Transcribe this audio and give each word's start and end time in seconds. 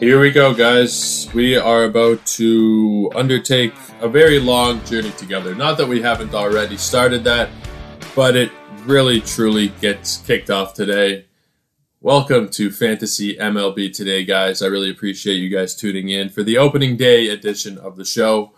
Here 0.00 0.18
we 0.18 0.30
go, 0.30 0.54
guys. 0.54 1.28
We 1.34 1.58
are 1.58 1.84
about 1.84 2.24
to 2.24 3.12
undertake 3.14 3.74
a 4.00 4.08
very 4.08 4.38
long 4.38 4.82
journey 4.86 5.10
together. 5.10 5.54
Not 5.54 5.76
that 5.76 5.88
we 5.88 6.00
haven't 6.00 6.32
already 6.32 6.78
started 6.78 7.22
that, 7.24 7.50
but 8.16 8.34
it 8.34 8.50
really 8.86 9.20
truly 9.20 9.68
gets 9.82 10.16
kicked 10.16 10.48
off 10.48 10.72
today. 10.72 11.26
Welcome 12.00 12.48
to 12.52 12.70
Fantasy 12.70 13.36
MLB 13.36 13.94
today, 13.94 14.24
guys. 14.24 14.62
I 14.62 14.68
really 14.68 14.88
appreciate 14.88 15.34
you 15.34 15.50
guys 15.50 15.76
tuning 15.76 16.08
in 16.08 16.30
for 16.30 16.42
the 16.42 16.56
opening 16.56 16.96
day 16.96 17.28
edition 17.28 17.76
of 17.76 17.96
the 17.96 18.06
show. 18.06 18.54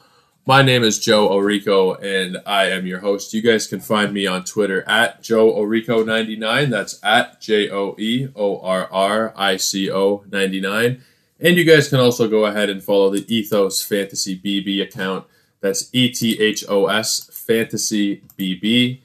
My 0.47 0.63
name 0.63 0.85
is 0.85 1.01
Joe 1.01 1.29
Orrico, 1.29 2.01
and 2.01 2.39
I 2.47 2.67
am 2.67 2.87
your 2.87 3.01
host. 3.01 3.35
You 3.35 3.43
guys 3.43 3.67
can 3.67 3.81
find 3.81 4.15
me 4.15 4.29
on 4.29 4.45
Twitter 4.45 4.89
at 4.89 5.25
Joe 5.25 5.53
Orrico99. 5.53 6.71
That's 6.71 7.01
at 7.03 7.41
J 7.41 7.69
O 7.69 7.97
E 7.99 8.29
O 8.37 8.61
R 8.61 8.89
R 8.93 9.35
I 9.37 9.57
C 9.57 9.91
O 9.91 10.25
99. 10.31 11.03
And 11.43 11.57
you 11.57 11.65
guys 11.65 11.89
can 11.89 11.99
also 11.99 12.29
go 12.29 12.47
ahead 12.47 12.71
and 12.71 12.83
follow 12.83 13.11
the 13.11 13.27
Ethos 13.35 13.83
Fantasy 13.83 14.39
BB 14.39 14.81
account. 14.81 15.27
That's 15.61 15.91
E 15.93 16.09
T 16.11 16.41
H 16.41 16.65
O 16.69 16.87
S 16.87 17.29
Fantasy 17.47 18.23
BB. 18.39 19.01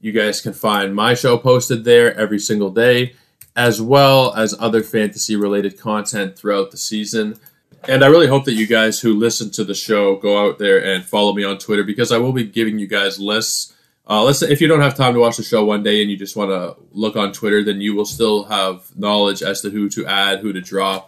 You 0.00 0.12
guys 0.12 0.42
can 0.42 0.52
find 0.52 0.94
my 0.94 1.14
show 1.14 1.38
posted 1.38 1.84
there 1.84 2.14
every 2.14 2.38
single 2.38 2.70
day, 2.70 3.14
as 3.56 3.80
well 3.80 4.34
as 4.34 4.54
other 4.60 4.82
fantasy 4.82 5.34
related 5.34 5.80
content 5.80 6.38
throughout 6.38 6.70
the 6.70 6.76
season. 6.76 7.40
And 7.88 8.04
I 8.04 8.08
really 8.08 8.26
hope 8.26 8.44
that 8.44 8.52
you 8.52 8.66
guys 8.66 9.00
who 9.00 9.14
listen 9.14 9.50
to 9.52 9.64
the 9.64 9.74
show 9.74 10.16
go 10.16 10.46
out 10.46 10.58
there 10.58 10.84
and 10.84 11.04
follow 11.04 11.32
me 11.32 11.42
on 11.42 11.58
Twitter 11.58 11.84
because 11.84 12.12
I 12.12 12.18
will 12.18 12.32
be 12.32 12.44
giving 12.44 12.78
you 12.78 12.86
guys 12.86 13.18
lists. 13.18 13.74
Uh, 14.06 14.22
let's 14.22 14.40
say 14.40 14.50
if 14.50 14.60
you 14.60 14.68
don't 14.68 14.80
have 14.80 14.94
time 14.94 15.14
to 15.14 15.20
watch 15.20 15.38
the 15.38 15.42
show 15.42 15.64
one 15.64 15.82
day 15.82 16.02
and 16.02 16.10
you 16.10 16.16
just 16.16 16.36
want 16.36 16.50
to 16.50 16.76
look 16.92 17.16
on 17.16 17.32
Twitter, 17.32 17.64
then 17.64 17.80
you 17.80 17.94
will 17.94 18.06
still 18.06 18.44
have 18.44 18.96
knowledge 18.96 19.42
as 19.42 19.62
to 19.62 19.70
who 19.70 19.88
to 19.90 20.06
add, 20.06 20.40
who 20.40 20.52
to 20.52 20.60
drop, 20.60 21.07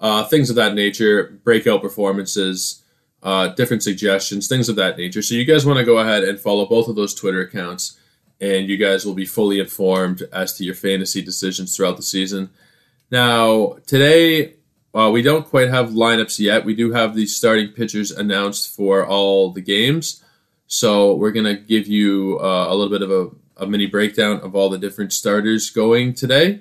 uh, 0.00 0.24
things 0.24 0.50
of 0.50 0.56
that 0.56 0.74
nature, 0.74 1.38
breakout 1.44 1.82
performances, 1.82 2.82
uh, 3.22 3.48
different 3.48 3.82
suggestions, 3.82 4.46
things 4.46 4.68
of 4.68 4.76
that 4.76 4.96
nature. 4.96 5.22
So 5.22 5.34
you 5.34 5.44
guys 5.44 5.66
want 5.66 5.78
to 5.78 5.84
go 5.84 5.98
ahead 5.98 6.24
and 6.24 6.38
follow 6.38 6.66
both 6.66 6.88
of 6.88 6.96
those 6.96 7.14
Twitter 7.14 7.40
accounts, 7.40 7.98
and 8.40 8.68
you 8.68 8.76
guys 8.76 9.04
will 9.04 9.14
be 9.14 9.26
fully 9.26 9.58
informed 9.58 10.22
as 10.32 10.52
to 10.54 10.64
your 10.64 10.74
fantasy 10.74 11.22
decisions 11.22 11.76
throughout 11.76 11.96
the 11.96 12.02
season. 12.02 12.50
Now, 13.10 13.78
today, 13.86 14.54
uh, 14.94 15.10
we 15.10 15.22
don't 15.22 15.46
quite 15.46 15.68
have 15.68 15.90
lineups 15.90 16.38
yet. 16.38 16.64
We 16.64 16.74
do 16.74 16.92
have 16.92 17.14
the 17.14 17.26
starting 17.26 17.72
pitchers 17.72 18.10
announced 18.10 18.74
for 18.74 19.06
all 19.06 19.50
the 19.50 19.60
games. 19.60 20.22
So 20.66 21.14
we're 21.14 21.32
going 21.32 21.46
to 21.46 21.56
give 21.56 21.86
you 21.88 22.38
uh, 22.40 22.66
a 22.68 22.74
little 22.74 22.90
bit 22.90 23.02
of 23.02 23.10
a, 23.10 23.64
a 23.64 23.66
mini 23.66 23.86
breakdown 23.86 24.40
of 24.40 24.54
all 24.54 24.68
the 24.68 24.78
different 24.78 25.12
starters 25.12 25.70
going 25.70 26.14
today. 26.14 26.60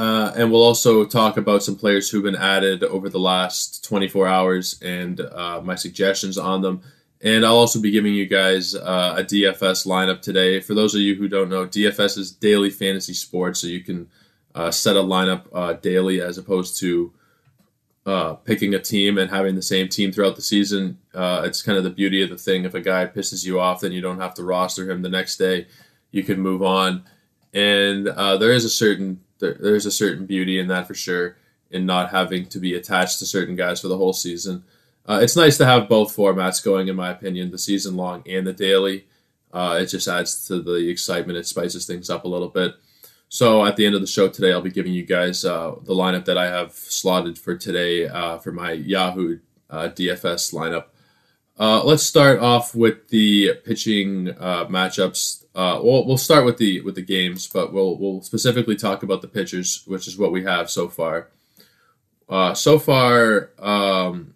Uh, 0.00 0.32
and 0.34 0.50
we'll 0.50 0.62
also 0.62 1.04
talk 1.04 1.36
about 1.36 1.62
some 1.62 1.76
players 1.76 2.08
who've 2.08 2.22
been 2.22 2.34
added 2.34 2.82
over 2.82 3.10
the 3.10 3.20
last 3.20 3.84
24 3.84 4.26
hours 4.26 4.80
and 4.80 5.20
uh, 5.20 5.60
my 5.62 5.74
suggestions 5.74 6.38
on 6.38 6.62
them. 6.62 6.80
And 7.20 7.44
I'll 7.44 7.58
also 7.58 7.82
be 7.82 7.90
giving 7.90 8.14
you 8.14 8.24
guys 8.24 8.74
uh, 8.74 9.16
a 9.18 9.22
DFS 9.22 9.86
lineup 9.86 10.22
today. 10.22 10.58
For 10.60 10.72
those 10.72 10.94
of 10.94 11.02
you 11.02 11.16
who 11.16 11.28
don't 11.28 11.50
know, 11.50 11.66
DFS 11.66 12.16
is 12.16 12.32
daily 12.32 12.70
fantasy 12.70 13.12
sports, 13.12 13.60
so 13.60 13.66
you 13.66 13.80
can 13.80 14.08
uh, 14.54 14.70
set 14.70 14.96
a 14.96 15.00
lineup 15.00 15.42
uh, 15.52 15.74
daily 15.74 16.22
as 16.22 16.38
opposed 16.38 16.80
to 16.80 17.12
picking 18.46 18.72
a 18.72 18.78
team 18.78 19.18
and 19.18 19.30
having 19.30 19.54
the 19.54 19.60
same 19.60 19.86
team 19.86 20.12
throughout 20.12 20.34
the 20.34 20.40
season. 20.40 20.96
it's 21.14 21.60
kind 21.60 21.76
of 21.76 21.84
the 21.84 21.90
beauty 21.90 22.22
of 22.22 22.30
the 22.30 22.38
thing. 22.38 22.64
If 22.64 22.72
a 22.72 22.80
guy 22.80 23.04
pisses 23.04 23.44
you 23.44 23.60
off, 23.60 23.82
then 23.82 23.92
you 23.92 24.00
don't 24.00 24.18
have 24.18 24.32
to 24.36 24.44
roster 24.44 24.90
him 24.90 25.02
the 25.02 25.10
next 25.10 25.36
day. 25.36 25.66
You 26.10 26.22
can 26.22 26.40
move 26.40 26.62
on. 26.62 27.04
And 27.52 28.06
there 28.06 28.52
is 28.52 28.64
a 28.64 28.70
certain 28.70 29.20
there, 29.40 29.56
there's 29.60 29.86
a 29.86 29.90
certain 29.90 30.26
beauty 30.26 30.58
in 30.58 30.68
that 30.68 30.86
for 30.86 30.94
sure, 30.94 31.36
in 31.70 31.86
not 31.86 32.10
having 32.10 32.46
to 32.46 32.58
be 32.58 32.74
attached 32.74 33.18
to 33.18 33.26
certain 33.26 33.56
guys 33.56 33.80
for 33.80 33.88
the 33.88 33.96
whole 33.96 34.12
season. 34.12 34.64
Uh, 35.06 35.18
it's 35.22 35.36
nice 35.36 35.56
to 35.58 35.66
have 35.66 35.88
both 35.88 36.14
formats 36.14 36.62
going, 36.62 36.88
in 36.88 36.96
my 36.96 37.10
opinion, 37.10 37.50
the 37.50 37.58
season 37.58 37.96
long 37.96 38.22
and 38.28 38.46
the 38.46 38.52
daily. 38.52 39.06
Uh, 39.52 39.78
it 39.80 39.86
just 39.86 40.06
adds 40.06 40.46
to 40.46 40.60
the 40.62 40.88
excitement. 40.88 41.38
It 41.38 41.46
spices 41.46 41.86
things 41.86 42.08
up 42.08 42.24
a 42.24 42.28
little 42.28 42.48
bit. 42.48 42.74
So 43.28 43.64
at 43.64 43.76
the 43.76 43.86
end 43.86 43.94
of 43.94 44.00
the 44.00 44.06
show 44.06 44.28
today, 44.28 44.52
I'll 44.52 44.60
be 44.60 44.70
giving 44.70 44.92
you 44.92 45.04
guys 45.04 45.44
uh, 45.44 45.76
the 45.82 45.94
lineup 45.94 46.24
that 46.26 46.36
I 46.36 46.46
have 46.46 46.72
slotted 46.72 47.38
for 47.38 47.56
today 47.56 48.08
uh, 48.08 48.38
for 48.38 48.52
my 48.52 48.72
Yahoo 48.72 49.38
uh, 49.68 49.88
DFS 49.88 50.52
lineup. 50.52 50.86
Uh, 51.60 51.84
let's 51.84 52.02
start 52.02 52.40
off 52.40 52.74
with 52.74 53.08
the 53.10 53.54
pitching 53.66 54.26
matchups 54.26 55.40
uh, 55.54 55.80
we'll 55.82 56.06
we'll 56.06 56.18
start 56.18 56.44
with 56.44 56.58
the 56.58 56.80
with 56.82 56.94
the 56.94 57.02
games, 57.02 57.48
but 57.48 57.72
we'll 57.72 57.96
we'll 57.96 58.22
specifically 58.22 58.76
talk 58.76 59.02
about 59.02 59.20
the 59.20 59.28
pitchers, 59.28 59.82
which 59.86 60.06
is 60.06 60.16
what 60.16 60.32
we 60.32 60.44
have 60.44 60.70
so 60.70 60.88
far. 60.88 61.28
Uh, 62.28 62.54
so 62.54 62.78
far, 62.78 63.50
um, 63.58 64.34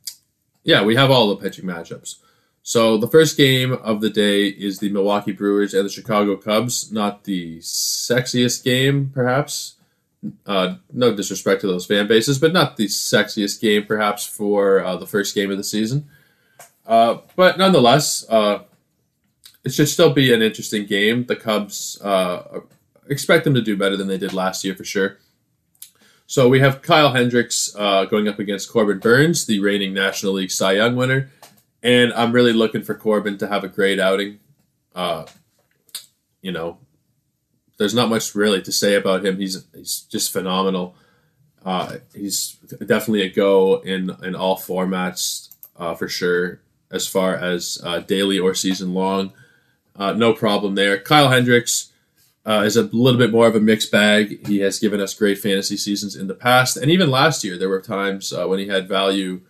yeah, 0.64 0.82
we 0.82 0.96
have 0.96 1.10
all 1.10 1.28
the 1.28 1.36
pitching 1.36 1.64
matchups. 1.64 2.16
So 2.64 2.96
the 2.96 3.06
first 3.06 3.36
game 3.36 3.72
of 3.72 4.00
the 4.00 4.10
day 4.10 4.46
is 4.46 4.80
the 4.80 4.90
Milwaukee 4.90 5.32
Brewers 5.32 5.74
and 5.74 5.84
the 5.84 5.92
Chicago 5.92 6.36
Cubs. 6.36 6.90
Not 6.90 7.24
the 7.24 7.58
sexiest 7.58 8.64
game, 8.64 9.10
perhaps. 9.14 9.74
Uh, 10.46 10.76
no 10.92 11.14
disrespect 11.14 11.60
to 11.60 11.66
those 11.66 11.86
fan 11.86 12.08
bases, 12.08 12.38
but 12.38 12.52
not 12.52 12.76
the 12.76 12.86
sexiest 12.86 13.60
game, 13.60 13.84
perhaps, 13.84 14.26
for 14.26 14.82
uh, 14.82 14.96
the 14.96 15.06
first 15.06 15.34
game 15.34 15.50
of 15.50 15.58
the 15.58 15.64
season. 15.64 16.08
Uh, 16.86 17.18
but 17.36 17.56
nonetheless, 17.58 18.28
uh, 18.28 18.64
it 19.64 19.72
should 19.72 19.88
still 19.88 20.12
be 20.12 20.32
an 20.32 20.42
interesting 20.42 20.86
game. 20.86 21.24
The 21.24 21.36
Cubs 21.36 22.00
uh, 22.02 22.60
expect 23.08 23.44
them 23.44 23.54
to 23.54 23.62
do 23.62 23.76
better 23.76 23.96
than 23.96 24.08
they 24.08 24.18
did 24.18 24.32
last 24.32 24.64
year 24.64 24.74
for 24.74 24.84
sure. 24.84 25.18
So 26.26 26.48
we 26.48 26.60
have 26.60 26.82
Kyle 26.82 27.12
Hendricks 27.12 27.74
uh, 27.76 28.06
going 28.06 28.28
up 28.28 28.38
against 28.38 28.70
Corbin 28.70 28.98
Burnes, 28.98 29.46
the 29.46 29.60
reigning 29.60 29.92
National 29.92 30.32
League 30.34 30.50
Cy 30.50 30.72
Young 30.72 30.96
winner, 30.96 31.30
and 31.82 32.12
I'm 32.14 32.32
really 32.32 32.52
looking 32.52 32.82
for 32.82 32.94
Corbin 32.94 33.36
to 33.38 33.46
have 33.46 33.62
a 33.62 33.68
great 33.68 34.00
outing. 34.00 34.40
Uh, 34.94 35.26
you 36.40 36.50
know, 36.50 36.78
there's 37.78 37.94
not 37.94 38.08
much 38.08 38.34
really 38.34 38.62
to 38.62 38.72
say 38.72 38.94
about 38.94 39.24
him. 39.24 39.38
He's 39.38 39.64
he's 39.74 40.00
just 40.00 40.32
phenomenal. 40.32 40.94
Uh, 41.64 41.98
he's 42.14 42.56
definitely 42.86 43.22
a 43.22 43.30
go 43.30 43.80
in 43.80 44.10
in 44.22 44.34
all 44.34 44.56
formats 44.56 45.54
uh, 45.76 45.94
for 45.94 46.08
sure, 46.08 46.60
as 46.90 47.06
far 47.06 47.34
as 47.34 47.78
uh, 47.84 48.00
daily 48.00 48.38
or 48.38 48.54
season 48.54 48.94
long. 48.94 49.32
Uh, 49.96 50.12
no 50.12 50.32
problem 50.32 50.74
there. 50.74 50.98
Kyle 50.98 51.28
Hendricks 51.28 51.92
uh, 52.44 52.62
is 52.64 52.76
a 52.76 52.82
little 52.82 53.18
bit 53.18 53.30
more 53.30 53.46
of 53.46 53.56
a 53.56 53.60
mixed 53.60 53.90
bag. 53.90 54.46
He 54.46 54.60
has 54.60 54.78
given 54.78 55.00
us 55.00 55.14
great 55.14 55.38
fantasy 55.38 55.76
seasons 55.76 56.16
in 56.16 56.26
the 56.26 56.34
past, 56.34 56.76
and 56.76 56.90
even 56.90 57.10
last 57.10 57.44
year 57.44 57.58
there 57.58 57.68
were 57.68 57.80
times 57.80 58.32
uh, 58.32 58.46
when 58.46 58.58
he 58.58 58.66
had 58.66 58.88
value, 58.88 59.40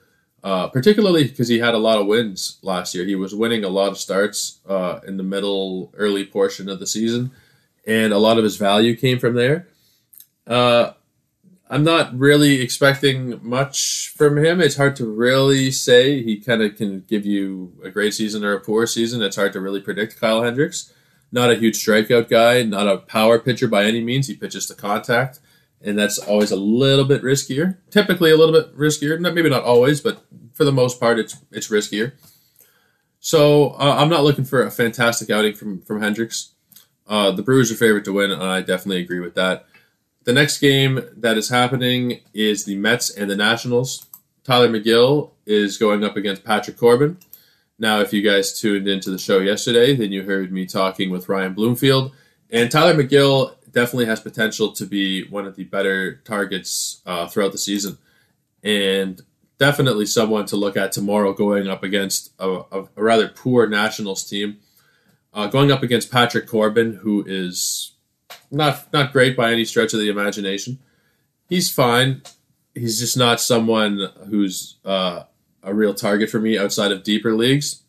uh, 0.43 0.69
particularly 0.69 1.25
because 1.25 1.49
he 1.49 1.59
had 1.59 1.75
a 1.75 1.79
lot 1.79 1.99
of 1.99 2.07
wins 2.07 2.59
last 2.63 2.95
year. 2.95 3.05
He 3.05 3.15
was 3.15 3.35
winning 3.35 3.65
a 3.65 3.69
lot 3.69 3.91
of 3.91 3.99
starts 3.99 4.61
in 5.07 5.17
the 5.17 5.23
middle, 5.23 5.93
early 5.97 6.25
portion 6.25 6.69
of 6.69 6.79
the 6.79 6.87
season, 6.87 7.31
and 7.87 8.13
a 8.13 8.19
lot 8.19 8.39
of 8.39 8.45
his 8.45 8.57
value 8.57 8.97
came 8.97 9.19
from 9.19 9.35
there. 9.35 9.69
Uh, 10.47 10.93
I'm 11.69 11.83
not 11.83 12.17
really 12.17 12.61
expecting 12.61 13.41
much 13.43 14.13
from 14.15 14.37
him. 14.37 14.61
It's 14.61 14.77
hard 14.77 14.97
to 14.97 15.07
really 15.07 15.71
say. 15.71 16.23
He 16.23 16.39
kind 16.39 16.63
of 16.63 16.77
can 16.77 17.01
give 17.09 17.25
you 17.25 17.73
a 17.83 17.91
great 17.91 18.13
season 18.13 18.45
or 18.45 18.53
a 18.53 18.61
poor 18.61 18.87
season. 18.87 19.23
It's 19.23 19.37
hard 19.37 19.55
to 19.55 19.61
really 19.61 19.81
predict 19.81 20.21
Kyle 20.21 20.43
Hendricks. 20.43 20.93
Not 21.33 21.51
a 21.51 21.57
huge 21.57 21.83
strikeout 21.85 22.29
guy, 22.29 22.63
not 22.63 22.87
a 22.87 22.99
power 22.99 23.39
pitcher 23.39 23.67
by 23.67 23.85
any 23.85 24.03
means. 24.03 24.29
He 24.29 24.37
pitches 24.37 24.67
to 24.67 24.75
contact, 24.75 25.41
and 25.81 25.99
that's 25.99 26.19
always 26.19 26.53
a 26.53 26.57
little 26.57 27.07
bit 27.07 27.23
riskier. 27.23 27.79
Typically, 27.91 28.31
a 28.31 28.37
little 28.37 28.55
bit 28.55 28.77
riskier. 28.77 29.19
maybe 29.19 29.49
not 29.49 29.65
always, 29.65 30.01
but 30.01 30.25
for 30.53 30.65
the 30.65 30.73
most 30.73 31.01
part, 31.01 31.19
it's 31.19 31.37
it's 31.51 31.71
riskier. 31.71 32.13
So 33.21 33.71
uh, 33.71 33.97
I'm 33.99 34.11
not 34.11 34.23
looking 34.23 34.45
for 34.45 34.63
a 34.63 34.71
fantastic 34.71 35.31
outing 35.31 35.55
from 35.55 35.81
from 35.81 36.03
Hendricks. 36.03 36.53
Uh, 37.09 37.31
the 37.33 37.43
Brewers 37.43 37.73
are 37.73 37.75
favorite 37.75 38.05
to 38.05 38.13
win, 38.13 38.31
and 38.31 38.43
I 38.43 38.61
definitely 38.61 39.01
agree 39.01 39.21
with 39.21 39.35
that. 39.35 39.67
The 40.25 40.33
next 40.33 40.59
game 40.59 41.01
that 41.19 41.37
is 41.37 41.51
happening 41.51 42.21
is 42.33 42.65
the 42.65 42.77
Mets 42.77 43.11
and 43.11 43.31
the 43.31 43.37
Nationals. 43.37 44.07
Tylor 44.43 44.69
Megill 44.69 45.33
is 45.45 45.77
going 45.77 46.03
up 46.03 46.17
against 46.17 46.45
Patrick 46.45 46.79
Corbin. 46.79 47.19
Now, 47.79 48.01
if 48.01 48.13
you 48.13 48.23
guys 48.23 48.59
tuned 48.59 48.89
into 48.89 49.11
the 49.11 49.19
show 49.19 49.41
yesterday, 49.41 49.95
then 49.95 50.13
you 50.13 50.23
heard 50.23 50.51
me 50.51 50.65
talking 50.65 51.11
with 51.11 51.29
Ryan 51.29 51.53
Bloomfield. 51.53 52.13
And 52.51 52.71
Tylor 52.71 52.95
Megill 52.95 53.55
definitely 53.71 54.07
has 54.07 54.21
potential 54.21 54.73
to 54.73 54.87
be 54.87 55.29
one 55.29 55.45
of 55.45 55.57
the 55.57 55.65
better 55.65 56.17
targets 56.25 57.03
uh, 57.05 57.27
throughout 57.27 57.53
the 57.53 57.59
season. 57.59 57.99
And 58.63 59.21
definitely 59.59 60.07
someone 60.07 60.47
to 60.47 60.57
look 60.57 60.77
at 60.77 60.93
tomorrow 60.93 61.35
going 61.35 61.69
up 61.69 61.83
against 61.83 62.33
a, 62.39 62.63
a, 62.73 62.87
rather 62.97 63.29
poor 63.29 63.67
Nationals 63.67 64.25
team. 64.25 64.59
Uh, 65.35 65.49
going 65.49 65.73
up 65.73 65.83
against 65.83 66.13
Patrick 66.13 66.47
Corbin, 66.47 66.95
who 67.03 67.25
is 67.27 67.94
not 68.51 68.93
not 68.93 69.13
great 69.13 69.37
by 69.37 69.53
any 69.53 69.65
stretch 69.65 69.93
of 69.93 70.01
the 70.01 70.09
imagination. 70.09 70.79
He's 71.49 71.71
fine. 71.71 72.23
He's 72.75 72.99
just 72.99 73.17
not 73.17 73.41
someone 73.41 74.11
who's 74.29 74.77
uh, 74.85 75.25
a 75.63 75.75
real 75.75 75.95
target 75.95 76.31
for 76.31 76.41
me 76.41 76.59
outside 76.59 76.93
of 76.93 77.03
deeper 77.03 77.35
leagues. 77.35 77.83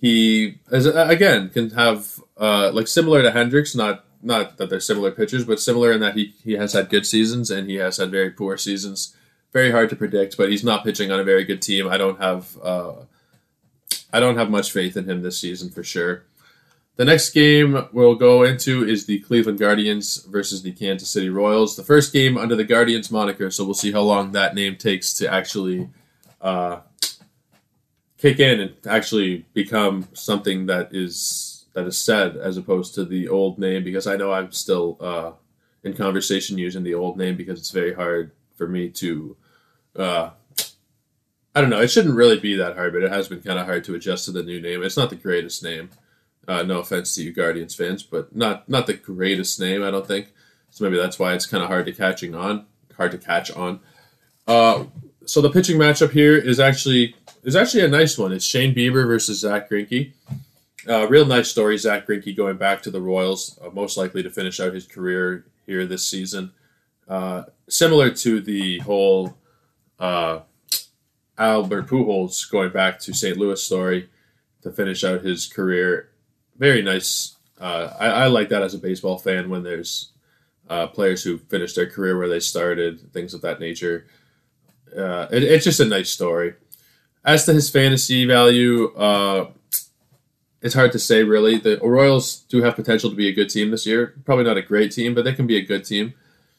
He, 0.00 0.58
as 0.70 0.86
again, 0.86 1.48
can 1.50 1.70
have 1.70 2.20
uh, 2.36 2.70
like 2.72 2.86
similar 2.86 3.22
to 3.22 3.30
Hendricks, 3.30 3.74
not 3.74 4.04
not 4.22 4.56
that 4.58 4.70
they're 4.70 4.80
similar 4.80 5.10
pitchers, 5.10 5.44
but 5.44 5.60
similar 5.60 5.92
in 5.92 6.00
that 6.00 6.14
he 6.14 6.34
he 6.44 6.52
has 6.54 6.72
had 6.72 6.90
good 6.90 7.06
seasons 7.06 7.50
and 7.50 7.68
he 7.68 7.76
has 7.76 7.96
had 7.96 8.10
very 8.10 8.30
poor 8.30 8.56
seasons. 8.56 9.16
Very 9.52 9.70
hard 9.70 9.88
to 9.90 9.96
predict, 9.96 10.36
but 10.36 10.50
he's 10.50 10.64
not 10.64 10.84
pitching 10.84 11.10
on 11.10 11.20
a 11.20 11.24
very 11.24 11.44
good 11.44 11.62
team. 11.62 11.88
I 11.88 11.96
don't 11.96 12.20
have 12.20 12.56
uh, 12.62 12.92
I 14.12 14.20
don't 14.20 14.36
have 14.36 14.50
much 14.50 14.72
faith 14.72 14.96
in 14.96 15.08
him 15.08 15.22
this 15.22 15.38
season 15.38 15.70
for 15.70 15.82
sure. 15.82 16.24
The 16.96 17.04
next 17.04 17.30
game 17.30 17.88
we'll 17.92 18.14
go 18.14 18.42
into 18.42 18.82
is 18.88 19.04
the 19.04 19.18
Cleveland 19.20 19.58
Guardians 19.58 20.24
versus 20.24 20.62
the 20.62 20.72
Kansas 20.72 21.10
City 21.10 21.28
Royals. 21.28 21.76
The 21.76 21.84
first 21.84 22.10
game 22.10 22.38
under 22.38 22.56
the 22.56 22.64
Guardians 22.64 23.10
moniker, 23.10 23.50
so 23.50 23.64
we'll 23.64 23.74
see 23.74 23.92
how 23.92 24.00
long 24.00 24.32
that 24.32 24.54
name 24.54 24.76
takes 24.76 25.12
to 25.14 25.30
actually 25.30 25.90
uh, 26.40 26.80
kick 28.16 28.40
in 28.40 28.60
and 28.60 28.74
actually 28.86 29.44
become 29.52 30.08
something 30.14 30.66
that 30.66 30.94
is 30.94 31.66
that 31.74 31.86
is 31.86 31.98
said 31.98 32.34
as 32.38 32.56
opposed 32.56 32.94
to 32.94 33.04
the 33.04 33.28
old 33.28 33.58
name. 33.58 33.84
Because 33.84 34.06
I 34.06 34.16
know 34.16 34.32
I'm 34.32 34.52
still 34.52 34.96
uh, 34.98 35.32
in 35.84 35.92
conversation 35.92 36.56
using 36.56 36.82
the 36.82 36.94
old 36.94 37.18
name 37.18 37.36
because 37.36 37.58
it's 37.58 37.72
very 37.72 37.92
hard 37.92 38.32
for 38.54 38.66
me 38.66 38.88
to. 38.88 39.36
Uh, 39.94 40.30
I 41.54 41.60
don't 41.60 41.70
know. 41.70 41.80
It 41.80 41.90
shouldn't 41.90 42.16
really 42.16 42.38
be 42.38 42.54
that 42.56 42.76
hard, 42.76 42.94
but 42.94 43.02
it 43.02 43.12
has 43.12 43.28
been 43.28 43.42
kind 43.42 43.58
of 43.58 43.66
hard 43.66 43.84
to 43.84 43.94
adjust 43.94 44.24
to 44.26 44.32
the 44.32 44.42
new 44.42 44.62
name. 44.62 44.82
It's 44.82 44.96
not 44.96 45.10
the 45.10 45.16
greatest 45.16 45.62
name. 45.62 45.90
Uh, 46.48 46.62
no 46.62 46.78
offense 46.78 47.14
to 47.14 47.22
you 47.22 47.32
Guardians 47.32 47.74
fans, 47.74 48.02
but 48.02 48.34
not 48.34 48.68
not 48.68 48.86
the 48.86 48.94
greatest 48.94 49.60
name, 49.60 49.82
I 49.82 49.90
don't 49.90 50.06
think. 50.06 50.32
So 50.70 50.84
maybe 50.84 50.96
that's 50.96 51.18
why 51.18 51.34
it's 51.34 51.46
kind 51.46 51.62
of 51.62 51.68
hard 51.68 51.86
to 51.86 51.92
catching 51.92 52.34
on, 52.34 52.66
hard 52.96 53.12
to 53.12 53.18
catch 53.18 53.50
on. 53.50 53.80
Uh, 54.46 54.84
so 55.24 55.40
the 55.40 55.50
pitching 55.50 55.76
matchup 55.76 56.10
here 56.10 56.36
is 56.36 56.60
actually 56.60 57.16
is 57.42 57.56
actually 57.56 57.84
a 57.84 57.88
nice 57.88 58.16
one. 58.16 58.32
It's 58.32 58.44
Shane 58.44 58.74
Bieber 58.74 59.06
versus 59.06 59.40
Zack 59.40 59.68
Greinke. 59.70 60.12
Uh, 60.88 61.08
real 61.08 61.26
nice 61.26 61.48
story. 61.48 61.76
Zack 61.78 62.06
Greinke 62.06 62.36
going 62.36 62.56
back 62.56 62.82
to 62.82 62.90
the 62.90 63.00
Royals, 63.00 63.58
uh, 63.64 63.70
most 63.70 63.96
likely 63.96 64.22
to 64.22 64.30
finish 64.30 64.60
out 64.60 64.72
his 64.72 64.86
career 64.86 65.46
here 65.66 65.84
this 65.84 66.06
season. 66.06 66.52
Uh, 67.08 67.44
similar 67.68 68.10
to 68.10 68.40
the 68.40 68.78
whole 68.80 69.36
uh, 69.98 70.40
Albert 71.38 71.88
Pujols 71.88 72.50
going 72.50 72.70
back 72.70 72.98
to 73.00 73.12
St. 73.12 73.36
Louis 73.36 73.62
story 73.62 74.08
to 74.62 74.70
finish 74.70 75.04
out 75.04 75.22
his 75.22 75.46
career 75.46 76.10
very 76.58 76.82
nice. 76.82 77.36
Uh, 77.60 77.92
I, 77.98 78.06
I, 78.06 78.26
like 78.26 78.50
that 78.50 78.62
as 78.62 78.74
a 78.74 78.78
baseball 78.78 79.18
fan 79.18 79.48
when 79.48 79.62
there's 79.62 80.12
uh, 80.68 80.86
players 80.88 81.22
who 81.22 81.38
finish 81.38 81.74
their 81.74 81.88
career 81.88 82.18
where 82.18 82.28
they 82.28 82.40
started, 82.40 83.12
things 83.12 83.32
of 83.32 83.40
that 83.42 83.60
nature. 83.60 84.06
Uh, 84.96 85.26
it, 85.30 85.42
it's 85.42 85.64
just 85.64 85.80
a 85.80 85.84
nice 85.84 86.10
story. 86.10 86.54
As 87.24 87.44
to 87.46 87.54
his 87.54 87.70
fantasy 87.70 88.26
value, 88.26 88.94
uh, 88.94 89.50
it's 90.62 90.74
hard 90.74 90.92
to 90.92 90.98
say 90.98 91.22
really. 91.22 91.58
The 91.58 91.78
Royals 91.78 92.40
do 92.48 92.62
have 92.62 92.76
potential 92.76 93.10
to 93.10 93.16
be 93.16 93.28
a 93.28 93.32
good 93.32 93.50
team 93.50 93.70
this 93.70 93.86
year. 93.86 94.14
Probably 94.24 94.44
not 94.44 94.56
a 94.56 94.62
great 94.62 94.92
team, 94.92 95.14
but 95.14 95.24
they 95.24 95.32
can 95.32 95.46
be 95.46 95.56
a 95.56 95.64
good 95.64 95.84
team. 95.84 96.14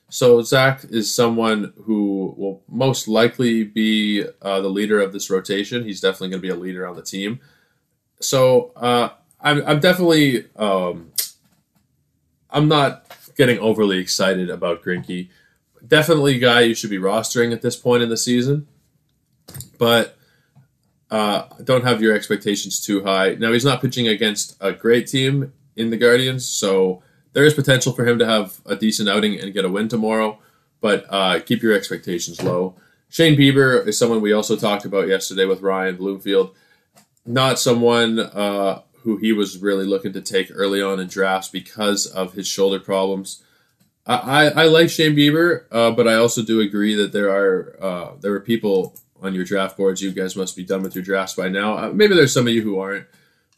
So 0.10 0.42
Zack 0.42 0.86
is 0.90 1.14
someone 1.14 1.74
who 1.84 2.34
will 2.38 2.64
most 2.70 3.08
likely 3.08 3.66
be 3.66 4.26
uh, 4.42 4.62
the 4.62 4.70
leader 4.70 5.02
of 5.02 5.12
this 5.12 5.30
rotation. 5.30 5.84
He's 5.84 6.00
definitely 6.00 6.30
going 6.30 6.42
to 6.42 6.48
be 6.48 6.54
a 6.54 6.56
leader 6.56 6.88
on 6.88 6.96
the 6.96 7.02
team. 7.02 7.42
So 8.22 8.72
uh, 8.76 9.10
I'm 9.40 9.64
I'm 9.66 9.80
definitely 9.80 10.46
um, 10.56 11.12
I'm 12.50 12.68
not 12.68 13.06
getting 13.36 13.60
overly 13.60 14.00
excited 14.00 14.50
about 14.50 14.84
Greinke. 14.84 15.30
Definitely 15.88 16.36
a 16.36 16.40
guy 16.40 16.62
you 16.62 16.74
should 16.74 16.90
be 16.90 16.98
rostering 16.98 17.54
at 17.54 17.62
this 17.62 17.76
point 17.76 18.04
in 18.04 18.10
the 18.10 18.18
season, 18.18 18.68
but 19.78 20.18
uh, 21.10 21.44
don't 21.64 21.84
have 21.84 22.02
your 22.02 22.14
expectations 22.14 22.84
too 22.84 23.04
high. 23.04 23.36
Now 23.36 23.54
he's 23.54 23.64
not 23.64 23.82
pitching 23.82 24.08
against 24.08 24.58
a 24.60 24.74
great 24.74 25.08
team 25.08 25.54
in 25.76 25.92
the 25.92 25.98
Guardians, 25.98 26.46
so 26.48 27.04
there 27.34 27.46
is 27.46 27.54
potential 27.54 27.94
for 27.94 28.06
him 28.06 28.18
to 28.20 28.26
have 28.26 28.60
a 28.66 28.76
decent 28.76 29.08
outing 29.08 29.40
and 29.40 29.54
get 29.54 29.66
a 29.66 29.70
win 29.70 29.88
tomorrow. 29.88 30.40
But 30.82 31.06
uh, 31.10 31.40
keep 31.40 31.62
your 31.64 31.74
expectations 31.74 32.42
low. 32.42 32.76
Shane 33.10 33.38
Bieber 33.38 33.88
is 33.88 33.98
someone 33.98 34.22
we 34.22 34.34
also 34.34 34.56
talked 34.56 34.86
about 34.86 35.08
yesterday 35.08 35.46
with 35.46 35.62
Ryan 35.62 35.96
Bloomfield. 35.96 36.56
Not 37.26 37.60
someone 37.60 38.20
uh, 38.20 38.82
who 39.08 39.16
he 39.16 39.32
was 39.32 39.58
really 39.60 39.86
looking 39.86 40.12
to 40.12 40.20
take 40.20 40.52
early 40.54 40.82
on 40.82 41.00
in 41.00 41.08
drafts 41.08 41.48
because 41.48 42.06
of 42.06 42.34
his 42.34 42.46
shoulder 42.46 42.78
problems. 42.78 43.42
I, 44.06 44.16
I, 44.16 44.46
I 44.48 44.64
like 44.66 44.90
Shane 44.90 45.16
Bieber, 45.16 45.64
uh, 45.72 45.92
but 45.92 46.10
I 46.10 46.16
also 46.16 46.44
do 46.44 46.60
agree 46.60 46.94
that 46.96 47.14
there 47.14 47.30
are 47.30 47.78
uh, 47.82 48.12
there 48.20 48.34
are 48.34 48.42
people 48.42 49.00
on 49.22 49.34
your 49.34 49.46
draft 49.46 49.78
boards. 49.78 50.02
You 50.02 50.12
guys 50.12 50.36
must 50.36 50.58
be 50.58 50.66
done 50.66 50.84
with 50.84 50.94
your 50.94 51.06
drafts 51.06 51.36
by 51.36 51.48
now. 51.48 51.78
Uh, 51.78 51.92
maybe 51.94 52.16
there's 52.16 52.34
some 52.34 52.48
of 52.48 52.54
you 52.54 52.62
who 52.62 52.80
aren't, 52.80 53.08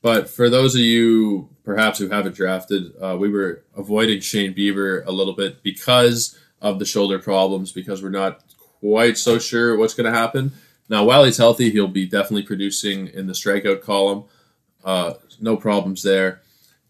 but 0.04 0.30
for 0.30 0.52
those 0.52 0.76
of 0.76 0.82
you 0.82 1.50
perhaps 1.64 1.98
who 1.98 2.10
haven't 2.10 2.36
drafted, 2.36 2.94
uh, 3.02 3.18
we 3.20 3.30
were 3.30 3.64
avoiding 3.76 4.20
Shane 4.20 4.54
Bieber 4.54 5.04
a 5.08 5.12
little 5.12 5.34
bit 5.34 5.64
because 5.64 6.38
of 6.62 6.78
the 6.78 6.86
shoulder 6.86 7.18
problems 7.18 7.72
because 7.72 8.04
we're 8.04 8.10
not 8.10 8.44
quite 8.82 9.18
so 9.18 9.40
sure 9.40 9.76
what's 9.76 9.96
going 9.96 10.12
to 10.12 10.16
happen. 10.16 10.52
Now, 10.90 11.06
while 11.06 11.24
he's 11.24 11.38
healthy, 11.38 11.72
he'll 11.72 11.88
be 11.88 12.06
definitely 12.06 12.44
producing 12.44 13.08
in 13.08 13.26
the 13.26 13.34
strikeout 13.34 13.82
column. 13.82 14.26
Uh, 14.84 15.14
no 15.42 15.58
problems 15.58 16.04
there. 16.04 16.42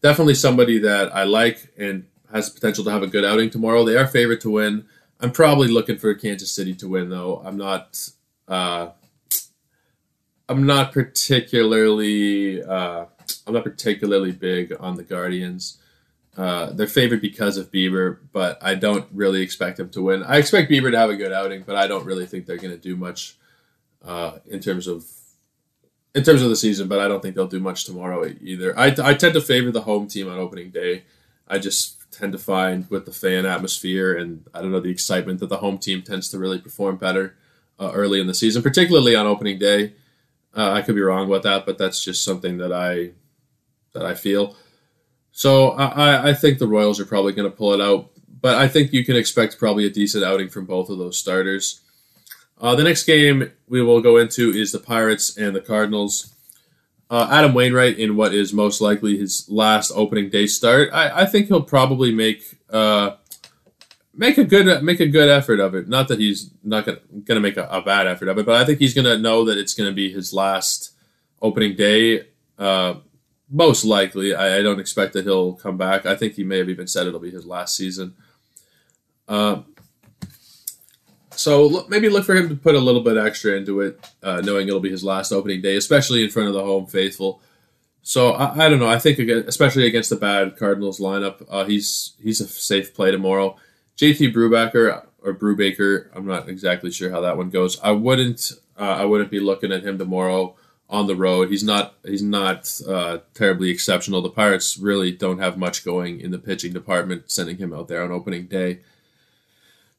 Definitely 0.01 0.35
somebody 0.35 0.79
that 0.79 1.13
I 1.15 1.23
like 1.23 1.73
and 1.77 2.05
has 2.31 2.49
potential 2.49 2.83
to 2.85 2.91
have 2.91 3.03
a 3.03 3.07
good 3.07 3.25
outing 3.25 3.49
tomorrow. 3.49 3.83
They 3.83 3.97
are 3.97 4.07
favorite 4.07 4.41
to 4.41 4.51
win. 4.51 4.85
I'm 5.19 5.31
probably 5.31 5.67
looking 5.67 5.97
for 5.97 6.13
Kansas 6.13 6.51
City 6.51 6.73
to 6.75 6.87
win, 6.87 7.09
though. 7.09 7.41
I'm 7.43 7.57
not. 7.57 8.09
Uh, 8.47 8.89
I'm 10.47 10.65
not 10.65 10.93
particularly. 10.93 12.63
Uh, 12.63 13.05
I'm 13.45 13.53
not 13.53 13.63
particularly 13.63 14.31
big 14.31 14.73
on 14.79 14.95
the 14.95 15.03
Guardians. 15.03 15.77
Uh, 16.37 16.71
they're 16.71 16.87
favored 16.87 17.19
because 17.21 17.57
of 17.57 17.71
Bieber, 17.71 18.19
but 18.31 18.57
I 18.61 18.75
don't 18.75 19.07
really 19.11 19.41
expect 19.41 19.77
them 19.77 19.89
to 19.89 20.01
win. 20.01 20.23
I 20.23 20.37
expect 20.37 20.71
Bieber 20.71 20.89
to 20.89 20.97
have 20.97 21.09
a 21.09 21.17
good 21.17 21.33
outing, 21.33 21.63
but 21.63 21.75
I 21.75 21.87
don't 21.87 22.05
really 22.05 22.25
think 22.25 22.45
they're 22.45 22.57
going 22.57 22.73
to 22.73 22.77
do 22.77 22.95
much 22.95 23.37
uh, 24.05 24.37
in 24.47 24.61
terms 24.61 24.87
of 24.87 25.05
in 26.15 26.23
terms 26.23 26.41
of 26.41 26.50
the 26.50 26.56
season, 26.56 26.88
but 26.88 27.00
I 27.00 27.07
don't 27.07 27.21
think 27.21 27.35
they'll 27.35 27.47
do 27.47 27.59
much 27.59 27.85
tomorrow 27.85 28.25
either. 28.41 28.77
I, 28.77 28.95
I 29.01 29.13
tend 29.13 29.33
to 29.35 29.41
favor 29.41 29.71
the 29.71 29.81
home 29.81 30.07
team 30.07 30.27
on 30.27 30.38
opening 30.38 30.71
day. 30.71 31.03
I 31.47 31.59
just 31.59 32.11
tend 32.11 32.31
to 32.31 32.39
find 32.39 32.89
with 32.89 33.06
the 33.06 33.11
fan 33.11 33.45
atmosphere 33.45 34.18
and 34.18 34.45
I 34.54 34.61
don't 34.61 34.71
know 34.71 34.80
the 34.80 34.89
excitement 34.89 35.39
that 35.39 35.49
the 35.49 35.57
home 35.57 35.78
team 35.78 36.01
tends 36.01 36.30
to 36.30 36.39
really 36.39 36.59
perform 36.59 36.97
better 36.97 37.35
uh, 37.80 37.92
early 37.94 38.19
in 38.19 38.28
the 38.28 38.33
season, 38.33 38.61
particularly 38.61 39.16
on 39.16 39.28
opening 39.28 39.59
day. 39.59 39.94
Uh, 40.56 40.71
I 40.71 40.81
could 40.81 40.95
be 40.95 41.01
wrong 41.01 41.28
about 41.28 41.44
that, 41.44 41.66
but 41.66 41.78
that's 41.78 42.04
just 42.04 42.23
something 42.23 42.57
that 42.57 42.73
I 42.73 43.11
that 43.94 44.06
I 44.06 44.16
feel. 44.16 44.56
So 45.31 45.71
I, 45.71 46.30
I 46.30 46.33
think 46.33 46.57
the 46.57 46.68
Royals 46.68 46.99
are 46.99 47.06
probably 47.06 47.33
going 47.33 47.49
to 47.49 47.56
pull 47.56 47.73
it 47.73 47.81
out, 47.81 48.09
but 48.42 48.56
I 48.56 48.68
think 48.68 48.94
you 48.94 49.06
can 49.06 49.16
expect 49.16 49.57
probably 49.57 49.85
a 49.85 49.89
decent 49.89 50.23
outing 50.23 50.49
from 50.49 50.66
both 50.66 50.89
of 50.89 50.97
those 50.97 51.18
starters. 51.18 51.81
Uh, 52.59 52.75
the 52.75 52.83
next 52.83 53.04
game 53.04 53.51
we 53.68 53.81
will 53.81 54.01
go 54.01 54.18
into 54.18 54.51
is 54.51 54.71
the 54.71 54.80
Pirates 54.80 55.37
and 55.37 55.56
the 55.56 55.61
Cardinals. 55.61 56.35
Uh, 57.09 57.28
Adam 57.31 57.54
Wainwright 57.54 57.97
in 57.97 58.16
what 58.16 58.33
is 58.33 58.54
most 58.54 58.81
likely 58.81 59.18
his 59.18 59.47
last 59.49 59.92
opening 59.95 60.30
day 60.30 60.45
start. 60.45 60.89
I, 60.94 61.21
I 61.21 61.25
think 61.25 61.47
he'll 61.47 61.63
probably 61.63 62.13
make 62.13 62.59
uh, 62.69 63.16
make 64.13 64.37
a 64.37 64.44
good 64.44 64.83
make 64.83 64.99
a 64.99 65.07
good 65.07 65.30
effort 65.30 65.59
of 65.59 65.73
it. 65.73 65.87
Not 65.87 66.07
that 66.09 66.19
he's 66.19 66.51
not 66.63 66.85
gonna, 66.85 66.99
gonna 67.23 67.39
make 67.39 67.57
a, 67.57 67.63
a, 67.71 67.81
bad 67.81 68.06
effort 68.06 68.28
of 68.28 68.37
it, 68.37 68.45
but 68.45 68.61
I 68.61 68.66
think 68.66 68.80
he's 68.80 68.94
gonna 68.94 69.18
know 69.18 69.45
that 69.45 69.57
it's 69.57 69.73
gonna 69.73 69.94
be 69.94 70.11
his 70.11 70.33
last 70.33 70.92
opening 71.42 71.75
day. 71.75 72.28
Uh, 72.59 72.95
most 73.49 73.85
likely, 73.85 74.35
I, 74.35 74.57
I, 74.57 74.61
don't 74.61 74.80
expect 74.80 75.13
that 75.13 75.25
he'll 75.25 75.54
come 75.54 75.78
back. 75.78 76.06
I 76.06 76.16
think 76.16 76.33
he 76.33 76.44
may 76.44 76.59
have 76.59 76.69
even 76.69 76.85
said 76.85 77.07
it'll 77.07 77.19
be 77.19 77.31
his 77.31 77.45
last 77.47 77.75
season. 77.75 78.13
Uh, 81.39 81.41
so 81.41 81.65
look, 81.65 81.89
maybe 81.89 82.09
look 82.09 82.25
for 82.25 82.35
him 82.35 82.49
to 82.49 82.55
put 82.55 82.75
a 82.75 82.79
little 82.79 83.01
bit 83.01 83.17
extra 83.17 83.55
into 83.55 83.81
it, 83.81 84.05
uh, 84.23 84.41
knowing 84.41 84.67
it'll 84.67 84.79
be 84.79 84.89
his 84.89 85.03
last 85.03 85.31
opening 85.31 85.61
day, 85.61 85.77
especially 85.77 86.23
in 86.23 86.29
front 86.29 86.47
of 86.49 86.53
the 86.53 86.63
home 86.63 86.85
faithful. 86.85 87.41
So 88.01 88.31
I, 88.31 88.65
I 88.65 88.69
don't 88.69 88.79
know. 88.79 88.89
I 88.89 88.99
think 88.99 89.19
again, 89.19 89.45
especially 89.47 89.87
against 89.87 90.09
the 90.09 90.15
bad 90.15 90.57
Cardinals 90.57 90.99
lineup, 90.99 91.45
uh, 91.49 91.65
he's 91.65 92.13
he's 92.21 92.41
a 92.41 92.47
safe 92.47 92.93
play 92.93 93.11
tomorrow. 93.11 93.55
JT 93.97 94.33
Brubaker 94.33 95.05
or 95.21 95.33
Brubaker, 95.33 96.09
I'm 96.13 96.25
not 96.25 96.47
exactly 96.47 96.91
sure 96.91 97.11
how 97.11 97.21
that 97.21 97.37
one 97.37 97.49
goes. 97.49 97.79
I 97.81 97.91
wouldn't 97.91 98.51
uh, 98.77 98.83
I 98.83 99.05
wouldn't 99.05 99.31
be 99.31 99.39
looking 99.39 99.71
at 99.71 99.83
him 99.83 99.97
tomorrow 99.97 100.55
on 100.89 101.07
the 101.07 101.15
road. 101.15 101.49
He's 101.49 101.63
not 101.63 101.95
he's 102.05 102.23
not 102.23 102.81
uh, 102.87 103.19
terribly 103.33 103.69
exceptional. 103.69 104.21
The 104.21 104.29
Pirates 104.29 104.77
really 104.77 105.11
don't 105.11 105.39
have 105.39 105.57
much 105.57 105.85
going 105.85 106.21
in 106.21 106.31
the 106.31 106.39
pitching 106.39 106.73
department, 106.73 107.31
sending 107.31 107.57
him 107.57 107.73
out 107.73 107.87
there 107.87 108.03
on 108.03 108.11
opening 108.11 108.47
day. 108.47 108.79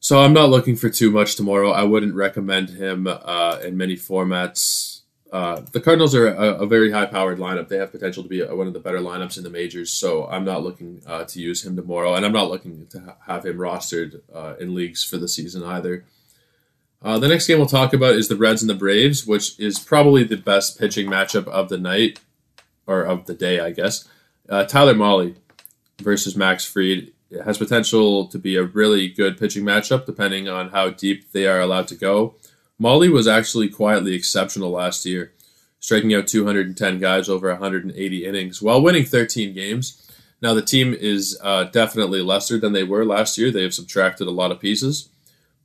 So 0.03 0.19
I'm 0.19 0.33
not 0.33 0.49
looking 0.49 0.75
for 0.75 0.89
too 0.89 1.11
much 1.11 1.35
tomorrow. 1.35 1.69
I 1.69 1.83
wouldn't 1.83 2.15
recommend 2.15 2.71
him 2.71 3.05
uh, 3.05 3.59
in 3.63 3.77
many 3.77 3.95
formats. 3.95 5.01
Uh, 5.31 5.61
the 5.71 5.79
Cardinals 5.79 6.15
are 6.15 6.27
a, 6.27 6.63
a, 6.63 6.65
very 6.65 6.91
high-powered 6.91 7.37
lineup. 7.37 7.67
They 7.67 7.77
have 7.77 7.91
potential 7.91 8.23
to 8.23 8.27
be 8.27 8.41
a, 8.41 8.53
one 8.55 8.65
of 8.65 8.73
the 8.73 8.79
better 8.79 8.97
lineups 8.97 9.37
in 9.37 9.43
the 9.43 9.51
majors. 9.51 9.91
So 9.91 10.25
I'm 10.25 10.43
not 10.43 10.63
looking 10.63 11.03
uh, 11.05 11.25
to 11.25 11.39
use 11.39 11.63
him 11.63 11.75
tomorrow, 11.75 12.15
and 12.15 12.25
I'm 12.25 12.33
not 12.33 12.49
looking 12.49 12.87
to 12.87 12.99
ha- 12.99 13.15
have 13.27 13.45
him 13.45 13.57
rostered 13.57 14.21
uh, 14.33 14.55
in 14.59 14.73
leagues 14.73 15.03
for 15.03 15.17
the 15.17 15.27
season 15.27 15.63
either. 15.63 16.03
Uh, 17.03 17.19
the 17.19 17.27
next 17.27 17.45
game 17.45 17.59
we'll 17.59 17.67
talk 17.67 17.93
about 17.93 18.15
is 18.15 18.27
the 18.27 18.35
Reds 18.35 18.63
and 18.63 18.69
the 18.69 18.75
Braves, 18.75 19.27
which 19.27 19.57
is 19.59 19.77
probably 19.77 20.23
the 20.23 20.35
best 20.35 20.79
pitching 20.79 21.07
matchup 21.07 21.47
of 21.47 21.69
the 21.69 21.77
night 21.77 22.19
or 22.87 23.03
of 23.03 23.27
the 23.27 23.35
day, 23.35 23.59
I 23.59 23.69
guess. 23.69 24.09
Uh, 24.49 24.65
Tyler 24.65 24.95
Mahle 24.95 25.35
versus 26.01 26.35
Max 26.35 26.65
Fried 26.65 27.11
it 27.31 27.43
has 27.43 27.57
potential 27.57 28.27
to 28.27 28.37
be 28.37 28.57
a 28.57 28.63
really 28.63 29.07
good 29.07 29.37
pitching 29.37 29.63
matchup, 29.63 30.05
depending 30.05 30.49
on 30.49 30.69
how 30.69 30.89
deep 30.89 31.31
they 31.31 31.47
are 31.47 31.61
allowed 31.61 31.87
to 31.87 31.95
go. 31.95 32.35
Mahle 32.79 33.09
was 33.09 33.27
actually 33.27 33.69
quietly 33.69 34.13
exceptional 34.13 34.71
last 34.71 35.05
year, 35.05 35.31
striking 35.79 36.13
out 36.13 36.27
210 36.27 36.99
guys 36.99 37.29
over 37.29 37.49
180 37.49 38.25
innings 38.25 38.61
while 38.61 38.81
winning 38.81 39.05
13 39.05 39.53
games. 39.53 40.11
Now, 40.41 40.53
the 40.53 40.61
team 40.61 40.93
is 40.93 41.39
uh, 41.41 41.65
definitely 41.65 42.21
lesser 42.21 42.57
than 42.57 42.73
they 42.73 42.83
were 42.83 43.05
last 43.05 43.37
year. 43.37 43.51
They 43.51 43.61
have 43.63 43.75
subtracted 43.75 44.27
a 44.27 44.31
lot 44.31 44.51
of 44.51 44.59
pieces, 44.59 45.09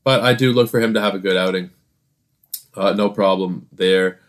but 0.05 0.21
I 0.21 0.35
do 0.35 0.53
look 0.53 0.69
for 0.69 0.81
him 0.81 0.95
to 0.95 1.01
have 1.01 1.15
a 1.15 1.19
good 1.19 1.37
outing. 1.37 1.71
Uh, 2.75 2.93
no 2.93 3.09
problem 3.09 3.69
there. 3.73 4.21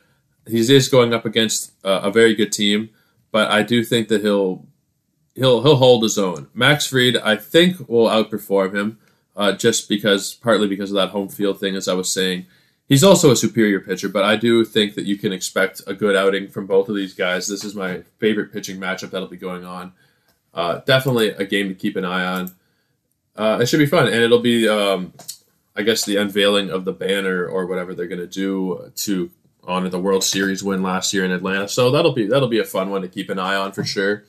He's 0.48 0.70
is 0.70 0.88
going 0.88 1.14
up 1.14 1.26
against 1.26 1.74
uh, 1.84 2.00
a 2.04 2.12
very 2.12 2.34
good 2.34 2.54
team, 2.54 2.90
but 3.32 3.52
I 3.52 3.64
do 3.64 3.84
think 3.84 4.08
that 4.08 4.22
he'll 4.22 4.66
he'll 5.38 5.62
he'll 5.62 5.78
hold 5.78 6.04
his 6.04 6.18
own. 6.18 6.48
Max 6.54 6.88
Fried, 6.88 7.16
I 7.18 7.36
think, 7.36 7.88
will 7.88 8.08
outperform 8.08 8.76
him, 8.76 9.00
uh, 9.36 9.54
just 9.54 9.88
because 9.88 10.34
partly 10.34 10.68
because 10.68 10.92
of 10.92 10.96
that 10.96 11.10
home 11.10 11.30
field 11.30 11.60
thing, 11.60 11.76
as 11.76 11.88
I 11.88 11.94
was 11.94 12.12
saying. 12.12 12.48
He's 12.90 13.04
also 13.04 13.32
a 13.32 13.36
superior 13.36 13.82
pitcher, 13.82 14.08
but 14.08 14.24
I 14.24 14.38
do 14.38 14.64
think 14.64 14.96
that 14.96 15.04
you 15.04 15.18
can 15.18 15.34
expect 15.34 15.82
a 15.88 15.94
good 15.94 16.16
outing 16.16 16.48
from 16.48 16.68
both 16.68 16.88
of 16.88 16.96
these 16.96 17.14
guys. 17.14 17.46
This 17.46 17.66
is 17.66 17.76
my 17.76 18.04
favorite 18.18 18.54
pitching 18.54 18.80
matchup 18.80 19.12
that'll 19.12 19.28
be 19.28 19.36
going 19.36 19.66
on. 19.66 19.92
Uh, 20.54 20.80
definitely 20.86 21.32
a 21.32 21.46
game 21.46 21.68
to 21.68 21.76
keep 21.76 21.98
an 21.98 22.06
eye 22.06 22.24
on. 22.24 22.52
Uh, 23.36 23.60
it 23.62 23.66
should 23.66 23.80
be 23.80 23.86
fun, 23.86 24.08
and 24.08 24.16
it'll 24.16 24.40
be, 24.40 24.70
um, 24.70 25.14
I 25.76 25.82
guess, 25.82 26.06
the 26.06 26.16
unveiling 26.16 26.70
of 26.70 26.86
the 26.86 26.94
banner 26.94 27.46
or 27.46 27.66
whatever 27.66 27.94
they're 27.94 28.08
going 28.08 28.22
to 28.22 28.26
do 28.26 28.90
to 28.96 29.32
honor 29.66 29.90
the 29.90 30.00
World 30.00 30.24
Series 30.24 30.64
win 30.64 30.82
last 30.82 31.14
year 31.14 31.26
in 31.26 31.32
Atlanta. 31.32 31.68
So 31.68 31.92
that'll 31.92 32.14
be 32.14 32.26
that'll 32.26 32.48
be 32.48 32.60
a 32.60 32.64
fun 32.64 32.90
one 32.90 33.02
to 33.02 33.10
keep 33.10 33.30
an 33.30 33.38
eye 33.38 33.56
on 33.56 33.74
for 33.74 33.84
sure. 33.84 34.24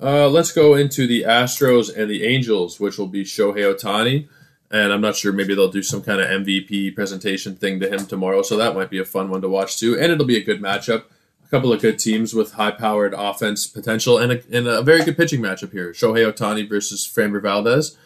Uh, 0.00 0.28
let's 0.28 0.52
go 0.52 0.74
into 0.74 1.06
the 1.06 1.22
Astros 1.22 1.94
and 1.94 2.10
the 2.10 2.24
Angels, 2.24 2.80
which 2.80 2.98
will 2.98 3.06
be 3.06 3.24
Shohei 3.24 3.74
Ohtani. 3.74 4.28
And 4.70 4.92
I'm 4.92 5.02
not 5.02 5.16
sure, 5.16 5.32
maybe 5.32 5.54
they'll 5.54 5.70
do 5.70 5.82
some 5.82 6.02
kind 6.02 6.20
of 6.20 6.28
MVP 6.28 6.94
presentation 6.94 7.56
thing 7.56 7.78
to 7.80 7.90
him 7.90 8.06
tomorrow. 8.06 8.40
So 8.40 8.56
that 8.56 8.74
might 8.74 8.88
be 8.88 8.98
a 8.98 9.04
fun 9.04 9.28
one 9.28 9.42
to 9.42 9.48
watch 9.48 9.78
too. 9.78 9.98
And 9.98 10.10
it'll 10.10 10.24
be 10.24 10.38
a 10.38 10.44
good 10.44 10.62
matchup. 10.62 11.04
A 11.44 11.48
couple 11.50 11.72
of 11.72 11.82
good 11.82 11.98
teams 11.98 12.32
with 12.32 12.52
high 12.52 12.70
powered 12.70 13.12
offense 13.12 13.66
potential 13.66 14.16
and 14.16 14.32
a, 14.32 14.42
and 14.50 14.66
a 14.66 14.82
very 14.82 15.04
good 15.04 15.16
pitching 15.16 15.42
matchup 15.42 15.72
here. 15.72 15.92
Shohei 15.92 16.32
Ohtani 16.32 16.66
versus 16.66 17.06
Framber 17.06 17.42
Valdez. 17.42 17.98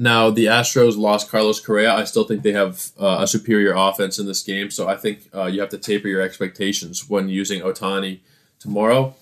Now, 0.00 0.30
the 0.30 0.44
Astros 0.44 0.96
lost 0.96 1.28
Carlos 1.28 1.58
Correa. 1.58 1.92
I 1.92 2.04
still 2.04 2.22
think 2.22 2.44
they 2.44 2.52
have 2.52 2.92
uh, 3.00 3.18
a 3.20 3.26
superior 3.26 3.74
offense 3.76 4.20
in 4.20 4.26
this 4.26 4.44
game. 4.44 4.70
So 4.70 4.86
I 4.86 4.96
think 4.96 5.28
uh, 5.34 5.46
you 5.46 5.60
have 5.60 5.70
to 5.70 5.78
taper 5.78 6.06
your 6.06 6.22
expectations 6.22 7.10
when 7.10 7.28
using 7.28 7.62
Ohtani 7.62 8.20
tomorrow. 8.60 9.16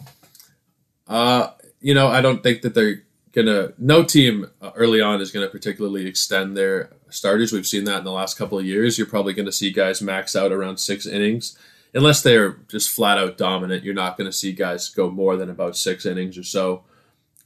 Uh, 1.08 1.52
you 1.80 1.94
know, 1.94 2.08
I 2.08 2.20
don't 2.20 2.42
think 2.42 2.62
that 2.62 2.74
they're 2.74 3.02
gonna. 3.32 3.72
No 3.78 4.02
team 4.02 4.50
early 4.74 5.00
on 5.00 5.20
is 5.20 5.30
gonna 5.30 5.48
particularly 5.48 6.06
extend 6.06 6.56
their 6.56 6.90
starters. 7.10 7.52
We've 7.52 7.66
seen 7.66 7.84
that 7.84 7.98
in 7.98 8.04
the 8.04 8.12
last 8.12 8.38
couple 8.38 8.58
of 8.58 8.64
years. 8.64 8.98
You're 8.98 9.06
probably 9.06 9.34
gonna 9.34 9.52
see 9.52 9.70
guys 9.70 10.02
max 10.02 10.34
out 10.34 10.52
around 10.52 10.78
six 10.78 11.06
innings, 11.06 11.58
unless 11.94 12.22
they're 12.22 12.58
just 12.68 12.90
flat 12.90 13.18
out 13.18 13.38
dominant. 13.38 13.84
You're 13.84 13.94
not 13.94 14.16
gonna 14.16 14.32
see 14.32 14.52
guys 14.52 14.88
go 14.88 15.10
more 15.10 15.36
than 15.36 15.50
about 15.50 15.76
six 15.76 16.06
innings 16.06 16.38
or 16.38 16.44
so. 16.44 16.84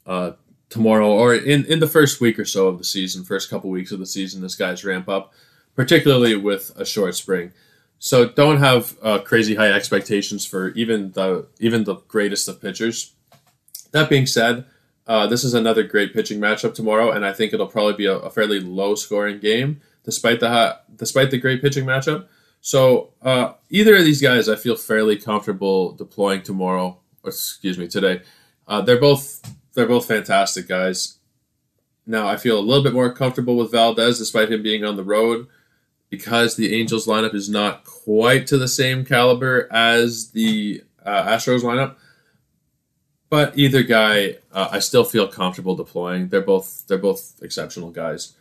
Uh, 0.07 0.33
tomorrow 0.71 1.09
or 1.09 1.35
in, 1.35 1.67
in 1.67 1.81
the 1.81 1.87
first 1.87 2.21
week 2.21 2.39
or 2.39 2.45
so 2.45 2.69
of 2.69 2.79
the 2.79 2.85
season, 2.85 3.25
first 3.25 3.51
couple 3.51 3.69
weeks 3.69 3.93
of 3.93 3.99
the 3.99 4.07
season, 4.07 4.41
this 4.41 4.55
guys 4.55 4.85
ramp 4.85 5.09
up, 5.09 5.35
particularly 5.75 6.37
with 6.37 6.73
a 6.77 6.87
short 6.87 7.15
spring. 7.15 7.53
So 7.99 8.29
don't 8.29 8.59
have 8.59 8.97
uh, 9.03 9.19
crazy 9.19 9.57
high 9.57 9.73
expectations 9.73 10.47
for 10.47 10.69
even 10.71 11.13
the 11.13 11.47
even 11.59 11.85
the 11.85 11.97
greatest 12.09 12.49
of 12.49 12.63
pitchers. 12.63 13.13
That 13.93 14.09
being 14.09 14.27
said, 14.27 14.65
uh, 15.07 15.27
this 15.27 15.43
is 15.43 15.55
another 15.55 15.83
great 15.83 16.13
pitching 16.13 16.41
matchup 16.41 16.75
tomorrow, 16.75 17.11
and 17.11 17.25
I 17.25 17.33
think 17.33 17.53
it'll 17.53 17.67
probably 17.67 17.95
be 17.95 18.07
a, 18.07 18.17
a 18.17 18.31
fairly 18.31 18.61
low 18.61 18.95
scoring 18.95 19.41
game, 19.41 19.81
despite 20.05 20.41
the 20.41 20.79
despite 20.95 21.31
the 21.31 21.39
great 21.39 21.61
pitching 21.61 21.85
matchup. 21.85 22.27
So 22.61 23.11
uh, 23.23 23.55
either 23.71 23.97
of 23.97 24.05
these 24.05 24.21
guys, 24.21 24.49
I 24.49 24.57
feel 24.57 24.77
fairly 24.77 25.17
comfortable 25.17 25.93
deploying 25.93 26.43
tomorrow. 26.43 26.99
excuse 27.25 27.79
me, 27.79 27.89
today. 27.89 28.23
Uh, 28.69 28.83
they're 28.83 29.01
both 29.01 29.41
they're 29.75 29.87
both 29.87 30.07
fantastic 30.07 30.69
guys. 30.69 31.19
Now 32.07 32.29
I 32.29 32.37
feel 32.37 32.59
a 32.59 32.61
little 32.61 32.85
bit 32.85 32.93
more 32.93 33.13
comfortable 33.13 33.57
with 33.57 33.73
Valdez, 33.73 34.19
despite 34.19 34.53
him 34.53 34.63
being 34.63 34.85
on 34.85 34.97
the 34.97 35.05
road, 35.05 35.49
because 36.09 36.57
the 36.57 36.79
Angels 36.79 37.07
lineup 37.07 37.35
is 37.35 37.49
not 37.49 37.85
quite 37.85 38.47
to 38.49 38.59
the 38.59 38.69
same 38.69 39.05
caliber 39.05 39.69
as 39.73 40.31
the 40.33 40.85
uh, 41.05 41.25
Astros 41.25 41.63
lineup. 41.63 41.97
But 43.31 43.57
either 43.57 43.85
guy, 43.85 44.39
uh, 44.53 44.69
I 44.73 44.81
still 44.81 45.05
feel 45.05 45.29
comfortable 45.29 45.77
deploying. 45.77 46.29
They're 46.29 46.41
both 46.41 46.85
they're 46.89 46.99
both 46.99 47.41
exceptional 47.41 47.91
guys. 47.91 48.35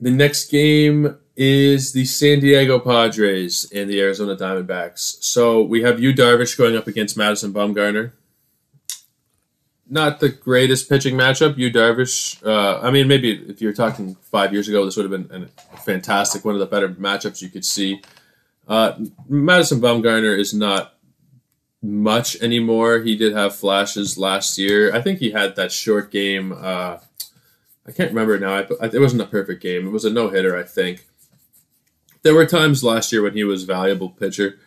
The 0.00 0.10
next 0.10 0.50
game 0.50 1.18
is 1.36 1.92
the 1.92 2.06
San 2.06 2.40
Diego 2.40 2.78
Padres 2.78 3.70
and 3.74 3.90
the 3.90 4.00
Arizona 4.00 4.36
Diamondbacks. 4.36 5.22
So 5.22 5.62
we 5.62 5.82
have 5.82 6.00
Yu 6.00 6.14
Darvish 6.14 6.56
going 6.56 6.76
up 6.76 6.86
against 6.86 7.16
Madison 7.16 7.52
Bumgarner. 7.52 8.12
Not 9.88 10.20
the 10.20 10.30
greatest 10.30 10.88
pitching 10.88 11.14
matchup. 11.14 11.56
Yu 11.58 11.70
Darvish. 11.70 12.44
Uh, 12.44 12.80
I 12.80 12.90
mean, 12.90 13.06
maybe 13.06 13.32
if 13.48 13.60
you're 13.60 13.72
talking 13.72 14.16
five 14.16 14.52
years 14.52 14.68
ago, 14.68 14.84
this 14.84 14.96
would 14.96 15.10
have 15.10 15.28
been 15.28 15.48
a 15.72 15.76
fantastic, 15.76 16.44
one 16.44 16.54
of 16.54 16.60
the 16.60 16.66
better 16.66 16.88
matchups 16.88 17.40
you 17.40 17.48
could 17.50 17.64
see. 17.64 18.02
Uh, 18.66 18.98
Madison 19.28 19.80
Bumgarner 19.80 20.36
is 20.36 20.52
not 20.52 20.95
much 21.86 22.36
anymore. 22.42 23.00
He 23.00 23.16
did 23.16 23.34
have 23.34 23.54
flashes 23.54 24.18
last 24.18 24.58
year. 24.58 24.94
I 24.94 25.00
think 25.00 25.18
he 25.18 25.30
had 25.30 25.56
that 25.56 25.72
short 25.72 26.10
game. 26.10 26.52
Uh, 26.52 26.98
I 27.86 27.92
can't 27.92 28.10
remember 28.10 28.38
now. 28.38 28.54
I, 28.54 28.86
it 28.86 29.00
wasn't 29.00 29.22
a 29.22 29.26
perfect 29.26 29.62
game. 29.62 29.86
It 29.86 29.90
was 29.90 30.04
a 30.04 30.10
no 30.10 30.28
hitter, 30.28 30.56
I 30.56 30.64
think. 30.64 31.06
There 32.22 32.34
were 32.34 32.46
times 32.46 32.82
last 32.82 33.12
year 33.12 33.22
when 33.22 33.34
he 33.34 33.44
was 33.44 33.64
valuable 33.64 34.10
pitcher. 34.10 34.58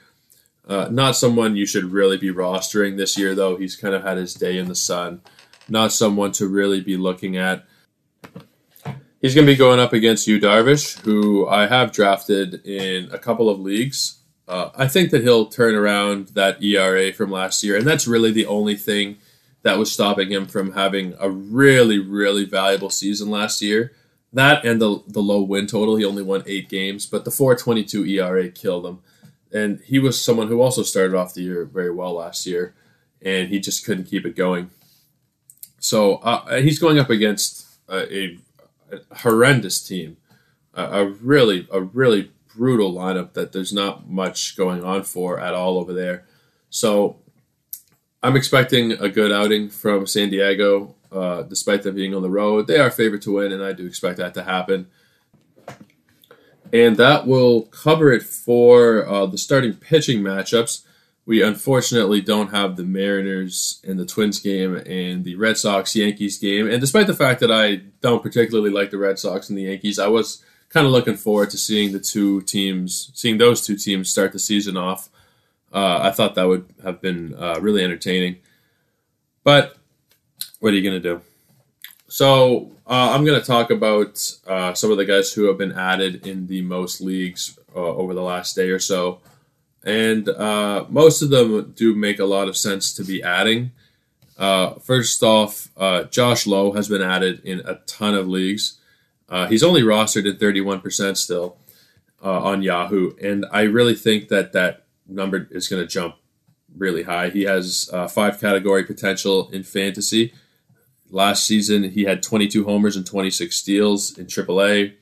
Uh, 0.68 0.88
not 0.90 1.16
someone 1.16 1.56
you 1.56 1.66
should 1.66 1.86
really 1.86 2.18
be 2.18 2.32
rostering 2.32 2.96
this 2.96 3.18
year, 3.18 3.36
though. 3.36 3.58
He's 3.58 3.76
kind 3.76 3.94
of 3.94 4.04
had 4.04 4.18
his 4.18 4.34
day 4.34 4.58
in 4.58 4.68
the 4.68 4.76
sun. 4.76 5.22
Not 5.68 5.92
someone 5.92 6.32
to 6.34 6.48
really 6.48 6.80
be 6.80 6.96
looking 6.96 7.36
at. 7.36 7.66
He's 9.22 9.36
going 9.36 9.46
to 9.46 9.52
be 9.52 9.58
going 9.58 9.80
up 9.80 9.92
against 9.92 10.28
Yu 10.28 10.40
Darvish, 10.40 11.00
who 11.02 11.48
I 11.48 11.68
have 11.68 11.92
drafted 11.92 12.66
in 12.66 13.12
a 13.12 13.18
couple 13.18 13.50
of 13.50 13.60
leagues. 13.60 14.19
Uh, 14.50 14.72
I 14.76 14.88
think 14.88 15.12
that 15.12 15.22
he'll 15.22 15.46
turn 15.46 15.76
around 15.76 16.30
that 16.30 16.62
ERA 16.64 17.14
from 17.14 17.30
last 17.30 17.64
year, 17.64 17.78
and 17.78 17.86
that's 17.86 18.08
really 18.08 18.32
the 18.32 18.48
only 18.48 18.76
thing 18.76 19.18
that 19.62 19.78
was 19.78 19.92
stopping 19.92 20.32
him 20.32 20.48
from 20.48 20.74
having 20.74 21.14
a 21.20 21.30
really, 21.30 22.00
really 22.00 22.46
valuable 22.46 22.90
season 22.90 23.30
last 23.30 23.62
year. 23.62 23.94
That 24.34 24.66
and 24.66 24.82
the 24.82 25.04
the 25.08 25.22
low 25.22 25.44
win 25.44 25.68
total. 25.68 25.98
He 25.98 26.06
only 26.06 26.24
won 26.24 26.44
eight 26.48 26.68
games, 26.68 27.06
but 27.06 27.26
the 27.26 27.32
4.22 27.32 28.10
ERA 28.10 28.50
killed 28.50 28.88
him. 28.88 29.00
And 29.52 29.82
he 29.86 30.00
was 30.00 30.20
someone 30.20 30.48
who 30.48 30.62
also 30.62 30.82
started 30.82 31.16
off 31.16 31.36
the 31.36 31.44
year 31.44 31.66
very 31.66 31.92
well 31.92 32.14
last 32.14 32.48
year, 32.48 32.74
and 33.22 33.50
he 33.50 33.60
just 33.60 33.86
couldn't 33.86 34.06
keep 34.06 34.26
it 34.26 34.36
going. 34.36 34.72
So 35.80 36.16
uh, 36.16 36.60
he's 36.62 36.80
going 36.80 36.98
up 36.98 37.12
against 37.12 37.68
a, 37.88 38.16
a, 38.16 38.38
horrendous 39.18 39.82
team, 39.82 40.18
a 40.74 41.06
really, 41.06 41.68
a 41.72 41.82
really 41.82 42.32
brutal 42.60 42.94
lineup 42.94 43.34
that 43.34 43.54
there's 43.54 43.72
not 43.72 44.10
much 44.10 44.58
going 44.58 44.84
on 44.84 45.02
for 45.02 45.40
at 45.40 45.54
all 45.54 45.78
over 45.78 45.94
there. 45.94 46.26
So 46.70 47.16
I'm 48.22 48.36
expecting 48.36 48.92
a 48.92 49.08
good 49.08 49.32
outing 49.32 49.70
from 49.70 50.06
San 50.06 50.30
Diego, 50.30 50.94
uh, 51.10 51.44
despite 51.44 51.84
them 51.84 51.96
being 51.96 52.14
on 52.14 52.22
the 52.22 52.30
road. 52.30 52.68
They 52.68 52.78
are 52.78 52.92
favored 52.92 53.22
to 53.24 53.36
win, 53.36 53.54
and 53.54 53.64
I 53.64 53.72
do 53.72 53.88
expect 53.88 54.18
that 54.18 54.34
to 54.34 54.44
happen. 54.44 54.88
And 56.72 56.98
that 56.98 57.26
will 57.26 57.64
cover 57.64 58.12
it 58.12 58.24
for 58.24 59.08
uh, 59.08 59.26
the 59.26 59.38
starting 59.38 59.74
pitching 59.74 60.20
matchups. 60.20 60.84
We 61.26 61.42
unfortunately 61.42 62.22
don't 62.22 62.50
have 62.50 62.76
the 62.76 62.84
Mariners 62.84 63.82
and 63.88 63.98
the 63.98 64.06
Twins 64.06 64.40
game 64.40 64.76
and 64.76 65.24
the 65.24 65.36
Red 65.36 65.58
Sox 65.58 65.96
Yankees 65.96 66.38
game. 66.38 66.70
And 66.70 66.82
despite 66.82 67.08
the 67.08 67.14
fact 67.14 67.40
that 67.40 67.52
I 67.52 67.84
don't 68.02 68.22
particularly 68.22 68.70
like 68.70 68.92
the 68.92 68.98
Red 68.98 69.18
Sox 69.18 69.48
and 69.48 69.58
the 69.58 69.64
Yankees, 69.64 69.98
I 69.98 70.08
was 70.08 70.44
kind 70.70 70.86
of 70.86 70.94
looking 70.94 71.16
forward 71.16 71.50
to 71.50 71.58
seeing 71.58 71.92
the 71.92 72.00
two 72.00 72.42
teams, 72.42 73.12
seeing 73.14 73.38
those 73.38 73.66
two 73.66 73.76
teams 73.76 74.10
start 74.10 74.32
the 74.32 74.40
season 74.40 74.78
off. 74.78 75.10
Uh, 75.74 76.00
I 76.02 76.12
thought 76.12 76.36
that 76.36 76.48
would 76.48 76.66
have 76.84 77.02
been 77.02 77.36
uh, 77.36 77.60
really 77.60 77.84
entertaining. 77.84 78.38
But 79.44 79.78
what 80.60 80.74
are 80.74 80.76
you 80.76 80.84
going 80.88 81.02
to 81.02 81.16
do? 81.16 81.22
So 82.08 82.72
uh, 82.88 83.12
I'm 83.14 83.26
going 83.26 83.40
to 83.40 83.46
talk 83.46 83.70
about 83.70 84.36
uh, 84.48 84.74
some 84.74 84.92
of 84.92 84.98
the 84.98 85.06
guys 85.06 85.34
who 85.34 85.46
have 85.46 85.58
been 85.58 85.72
added 85.72 86.26
in 86.26 86.48
the 86.48 86.62
most 86.62 87.02
leagues 87.02 87.58
uh, 87.76 87.80
over 87.80 88.14
the 88.14 88.22
last 88.22 88.56
day 88.56 88.70
or 88.70 88.80
so. 88.80 89.20
And 89.84 90.28
uh, 90.28 90.86
most 90.90 91.22
of 91.22 91.30
them 91.30 91.72
do 91.76 91.96
make 91.96 92.20
a 92.20 92.26
lot 92.26 92.48
of 92.48 92.58
sense 92.58 92.94
to 92.96 93.04
be 93.04 93.24
adding. 93.24 93.72
first 94.38 95.24
off, 95.24 95.70
Josh 96.12 96.46
Lowe 96.46 96.74
has 96.74 96.90
been 96.90 97.02
added 97.02 97.42
in 97.44 97.62
a 97.62 97.76
ton 97.86 98.14
of 98.14 98.28
leagues. 98.28 98.79
Uh, 99.30 99.48
he's 99.48 99.64
only 99.64 99.82
rostered 99.82 100.28
at 100.30 100.40
31% 100.40 101.16
still 101.18 101.58
uh, 102.24 102.42
on 102.44 102.62
Yahoo, 102.62 103.14
and 103.22 103.46
I 103.52 103.62
really 103.62 103.96
think 103.96 104.30
that 104.30 104.54
that 104.54 104.86
number 105.08 105.48
is 105.52 105.68
going 105.68 105.82
to 105.82 105.88
jump 105.88 106.16
really 106.78 107.04
high. 107.04 107.30
He 107.30 107.44
has 107.44 107.90
uh, 107.94 108.08
five 108.08 108.40
category 108.40 108.84
potential 108.84 109.50
in 109.52 109.64
fantasy. 109.64 110.34
last 111.10 111.46
season 111.46 111.84
he 111.84 112.04
had 112.04 112.22
22 112.22 112.66
homers 112.66 112.96
and 112.96 113.06
26 113.06 113.56
steals 113.56 114.18
in 114.18 114.26
AAA, 114.26 114.94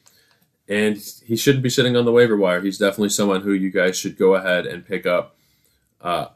and 0.68 0.98
he 1.26 1.36
shouldn't 1.36 1.64
be 1.64 1.70
sitting 1.70 1.96
on 1.96 2.06
the 2.06 2.12
waiver 2.12 2.38
wire. 2.38 2.62
He's 2.62 2.78
definitely 2.78 3.10
someone 3.10 3.42
who 3.42 3.52
you 3.52 3.72
guys 3.72 3.98
should 3.98 4.18
go 4.18 4.36
ahead 4.36 4.66
and 4.66 4.86
pick 4.86 5.06
up. 5.06 5.36
Uh, 6.02 6.28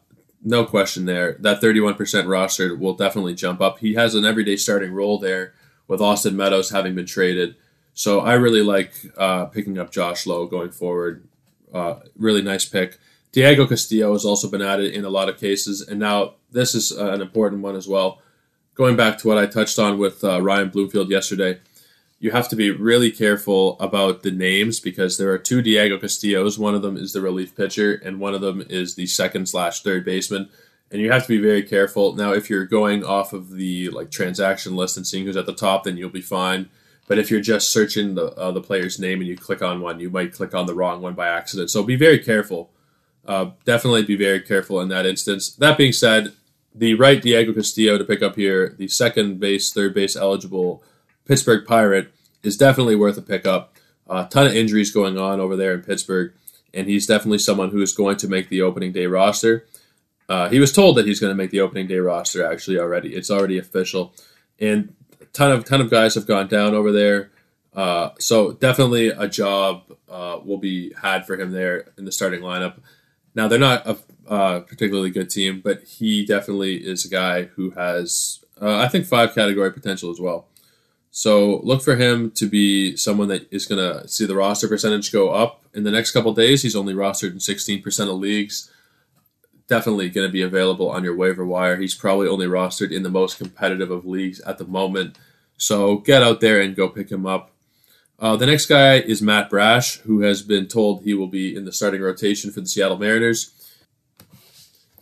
no 0.43 0.65
question 0.65 1.05
there. 1.05 1.37
That 1.39 1.61
31% 1.61 2.27
roster 2.27 2.75
will 2.75 2.95
definitely 2.95 3.35
jump 3.35 3.61
up. 3.61 3.79
He 3.79 3.93
has 3.93 4.15
an 4.15 4.25
everyday 4.25 4.55
starting 4.55 4.93
role 4.93 5.19
there 5.19 5.53
with 5.87 6.01
Austin 6.01 6.35
Meadows 6.35 6.71
having 6.71 6.95
been 6.95 7.05
traded. 7.05 7.55
So 7.93 8.21
I 8.21 8.33
really 8.33 8.61
like 8.61 8.93
uh, 9.17 9.45
picking 9.45 9.77
up 9.77 9.91
Josh 9.91 10.25
Lowe 10.25 10.47
going 10.47 10.71
forward. 10.71 11.27
Uh, 11.73 11.95
really 12.17 12.41
nice 12.41 12.65
pick. 12.65 12.97
Diego 13.31 13.65
Castillo 13.65 14.11
has 14.13 14.25
also 14.25 14.49
been 14.49 14.61
added 14.61 14.93
in 14.93 15.05
a 15.05 15.09
lot 15.09 15.29
of 15.29 15.39
cases, 15.39 15.81
and 15.81 15.99
now 15.99 16.35
this 16.51 16.75
is 16.75 16.91
uh, 16.91 17.11
an 17.11 17.21
important 17.21 17.61
one 17.61 17.75
as 17.75 17.87
well. 17.87 18.19
Going 18.75 18.95
back 18.95 19.17
to 19.19 19.27
what 19.27 19.37
I 19.37 19.45
touched 19.45 19.79
on 19.79 19.97
with 19.97 20.23
uh, 20.23 20.41
Ryan 20.41 20.69
Bloomfield 20.69 21.09
yesterday, 21.09 21.59
you 22.19 22.31
have 22.31 22.49
to 22.49 22.55
be 22.55 22.71
really 22.71 23.09
careful 23.09 23.77
about 23.79 24.21
the 24.21 24.31
names 24.31 24.79
because 24.79 25.17
there 25.17 25.31
are 25.31 25.37
two 25.37 25.61
Diego 25.61 25.97
Castillos. 25.97 26.59
One 26.59 26.75
of 26.75 26.81
them 26.81 26.97
is 26.97 27.13
the 27.13 27.21
relief 27.21 27.55
pitcher, 27.55 27.93
and 27.93 28.19
one 28.19 28.33
of 28.33 28.41
them 28.41 28.63
is 28.69 28.95
the 28.95 29.07
second 29.07 29.47
slash 29.47 29.81
third 29.81 30.05
baseman. 30.05 30.49
And 30.91 31.01
you 31.01 31.11
have 31.11 31.23
to 31.23 31.29
be 31.29 31.41
very 31.41 31.63
careful. 31.63 32.13
Now, 32.13 32.33
if 32.33 32.49
you're 32.49 32.65
going 32.65 33.03
off 33.03 33.31
of 33.31 33.51
the 33.51 33.89
like 33.89 34.11
transaction 34.11 34.75
list 34.75 34.97
and 34.97 35.07
seeing 35.07 35.25
who's 35.25 35.37
at 35.37 35.45
the 35.45 35.53
top, 35.53 35.85
then 35.85 35.97
you'll 35.97 36.09
be 36.09 36.21
fine. 36.21 36.69
But 37.11 37.19
if 37.19 37.29
you're 37.29 37.41
just 37.41 37.73
searching 37.73 38.15
the 38.15 38.27
uh, 38.35 38.51
the 38.51 38.61
player's 38.61 38.97
name 38.97 39.19
and 39.19 39.27
you 39.27 39.35
click 39.35 39.61
on 39.61 39.81
one, 39.81 39.99
you 39.99 40.09
might 40.09 40.31
click 40.31 40.55
on 40.55 40.65
the 40.65 40.73
wrong 40.73 41.01
one 41.01 41.13
by 41.13 41.27
accident. 41.27 41.69
So 41.69 41.83
be 41.83 41.97
very 41.97 42.19
careful 42.19 42.71
uh, 43.25 43.51
definitely 43.65 44.03
be 44.03 44.15
very 44.15 44.39
careful 44.39 44.81
in 44.81 44.89
that 44.89 45.05
instance. 45.05 45.53
That 45.53 45.77
being 45.77 45.93
said, 45.93 46.33
the 46.73 46.95
right 46.95 47.21
Diego 47.21 47.53
Castillo 47.53 47.97
to 47.97 48.03
pick 48.03 48.21
up 48.21 48.35
here, 48.35 48.75
the 48.77 48.87
second 48.87 49.39
base, 49.39 49.71
third 49.71 49.93
base 49.93 50.15
eligible 50.15 50.83
Pittsburgh 51.25 51.65
Pirate, 51.65 52.13
is 52.43 52.57
definitely 52.57 52.95
worth 52.95 53.17
a 53.17 53.21
pickup. 53.21 53.77
A 54.09 54.13
uh, 54.13 54.27
ton 54.27 54.47
of 54.47 54.55
injuries 54.55 54.91
going 54.91 55.17
on 55.17 55.39
over 55.39 55.55
there 55.55 55.73
in 55.73 55.83
Pittsburgh, 55.83 56.33
and 56.73 56.87
he's 56.87 57.05
definitely 57.05 57.37
someone 57.37 57.69
who 57.69 57.81
is 57.81 57.93
going 57.93 58.17
to 58.17 58.27
make 58.27 58.49
the 58.49 58.61
opening 58.61 58.91
day 58.91 59.05
roster. 59.05 59.65
Uh, 60.27 60.49
he 60.49 60.59
was 60.59 60.73
told 60.73 60.97
that 60.97 61.05
he's 61.05 61.19
going 61.19 61.31
to 61.31 61.35
make 61.35 61.51
the 61.51 61.61
opening 61.61 61.87
day 61.87 61.99
roster 61.99 62.43
actually 62.43 62.79
already. 62.79 63.15
It's 63.15 63.29
already 63.29 63.57
official, 63.57 64.13
and 64.59 64.93
ton 65.33 65.51
of 65.51 65.65
ton 65.65 65.81
of 65.81 65.89
guys 65.89 66.15
have 66.15 66.27
gone 66.27 66.47
down 66.47 66.73
over 66.73 66.91
there. 66.91 67.31
Uh, 67.73 68.09
so 68.19 68.51
definitely 68.53 69.07
a 69.07 69.27
job 69.27 69.83
uh, 70.09 70.39
will 70.43 70.57
be 70.57 70.93
had 71.01 71.25
for 71.25 71.39
him 71.39 71.51
there 71.51 71.85
in 71.97 72.05
the 72.05 72.11
starting 72.11 72.41
lineup. 72.41 72.79
Now 73.33 73.47
they're 73.47 73.59
not 73.59 73.87
a 73.87 73.97
uh, 74.27 74.59
particularly 74.61 75.09
good 75.09 75.29
team, 75.29 75.61
but 75.63 75.83
he 75.83 76.25
definitely 76.25 76.75
is 76.77 77.05
a 77.05 77.09
guy 77.09 77.43
who 77.43 77.71
has, 77.71 78.43
uh, 78.61 78.77
I 78.77 78.87
think, 78.87 79.05
five 79.05 79.33
category 79.33 79.71
potential 79.71 80.11
as 80.11 80.19
well. 80.19 80.47
So 81.11 81.59
look 81.63 81.81
for 81.81 81.97
him 81.97 82.31
to 82.31 82.47
be 82.47 82.95
someone 82.95 83.27
that 83.27 83.51
is 83.51 83.65
going 83.65 83.79
to 83.79 84.07
see 84.07 84.25
the 84.25 84.35
roster 84.35 84.67
percentage 84.67 85.11
go 85.11 85.31
up 85.31 85.65
in 85.73 85.83
the 85.83 85.91
next 85.91 86.11
couple 86.11 86.33
days. 86.33 86.61
He's 86.61 86.75
only 86.75 86.93
rostered 86.93 87.31
in 87.31 87.37
16% 87.37 88.09
of 88.09 88.15
leagues. 88.15 88.71
Definitely 89.71 90.09
going 90.09 90.27
to 90.27 90.33
be 90.33 90.41
available 90.41 90.89
on 90.89 91.05
your 91.05 91.15
waiver 91.15 91.45
wire. 91.45 91.77
He's 91.77 91.95
probably 91.95 92.27
only 92.27 92.45
rostered 92.45 92.91
in 92.91 93.03
the 93.03 93.09
most 93.09 93.37
competitive 93.37 93.89
of 93.89 94.05
leagues 94.05 94.41
at 94.41 94.57
the 94.57 94.65
moment. 94.65 95.17
So 95.55 95.99
get 95.99 96.21
out 96.21 96.41
there 96.41 96.59
and 96.59 96.75
go 96.75 96.89
pick 96.89 97.09
him 97.09 97.25
up. 97.25 97.51
Uh, 98.19 98.35
the 98.35 98.47
next 98.47 98.65
guy 98.65 98.95
is 98.95 99.21
Matt 99.21 99.49
Brash, 99.49 99.99
who 99.99 100.23
has 100.23 100.41
been 100.41 100.67
told 100.67 101.03
he 101.03 101.13
will 101.13 101.29
be 101.29 101.55
in 101.55 101.63
the 101.63 101.71
starting 101.71 102.01
rotation 102.01 102.51
for 102.51 102.59
the 102.59 102.67
Seattle 102.67 102.97
Mariners. 102.97 103.53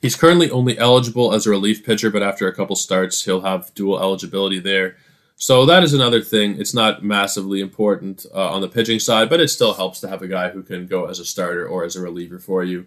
He's 0.03 0.15
currently 0.15 0.51
only 0.51 0.77
eligible 0.77 1.34
as 1.34 1.47
a 1.47 1.49
relief 1.49 1.84
pitcher, 1.84 2.12
but 2.12 2.21
after 2.21 2.47
a 2.47 2.53
couple 2.53 2.75
starts, 2.75 3.25
he'll 3.25 3.41
have 3.41 3.73
dual 3.73 3.99
eligibility 3.99 4.60
there. 4.60 4.97
So 5.36 5.65
that 5.65 5.82
is 5.82 5.95
another 5.95 6.21
thing. 6.21 6.60
It's 6.62 6.75
not 6.75 7.03
massively 7.03 7.60
important 7.60 8.23
uh, 8.36 8.51
on 8.51 8.62
the 8.62 8.69
pitching 8.69 8.99
side, 8.99 9.32
but 9.32 9.39
it 9.39 9.47
still 9.47 9.73
helps 9.73 9.99
to 10.01 10.10
have 10.10 10.21
a 10.21 10.27
guy 10.27 10.49
who 10.51 10.62
can 10.62 10.86
go 10.86 11.08
as 11.08 11.17
a 11.17 11.25
starter 11.25 11.67
or 11.67 11.84
as 11.84 11.95
a 11.95 12.01
reliever 12.01 12.38
for 12.38 12.63
you. 12.63 12.86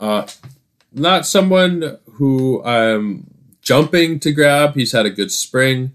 Uh, 0.00 0.26
not 0.94 1.26
someone 1.26 1.98
who 2.12 2.64
I'm 2.64 3.30
jumping 3.60 4.20
to 4.20 4.32
grab. 4.32 4.74
He's 4.74 4.92
had 4.92 5.06
a 5.06 5.10
good 5.10 5.32
spring. 5.32 5.92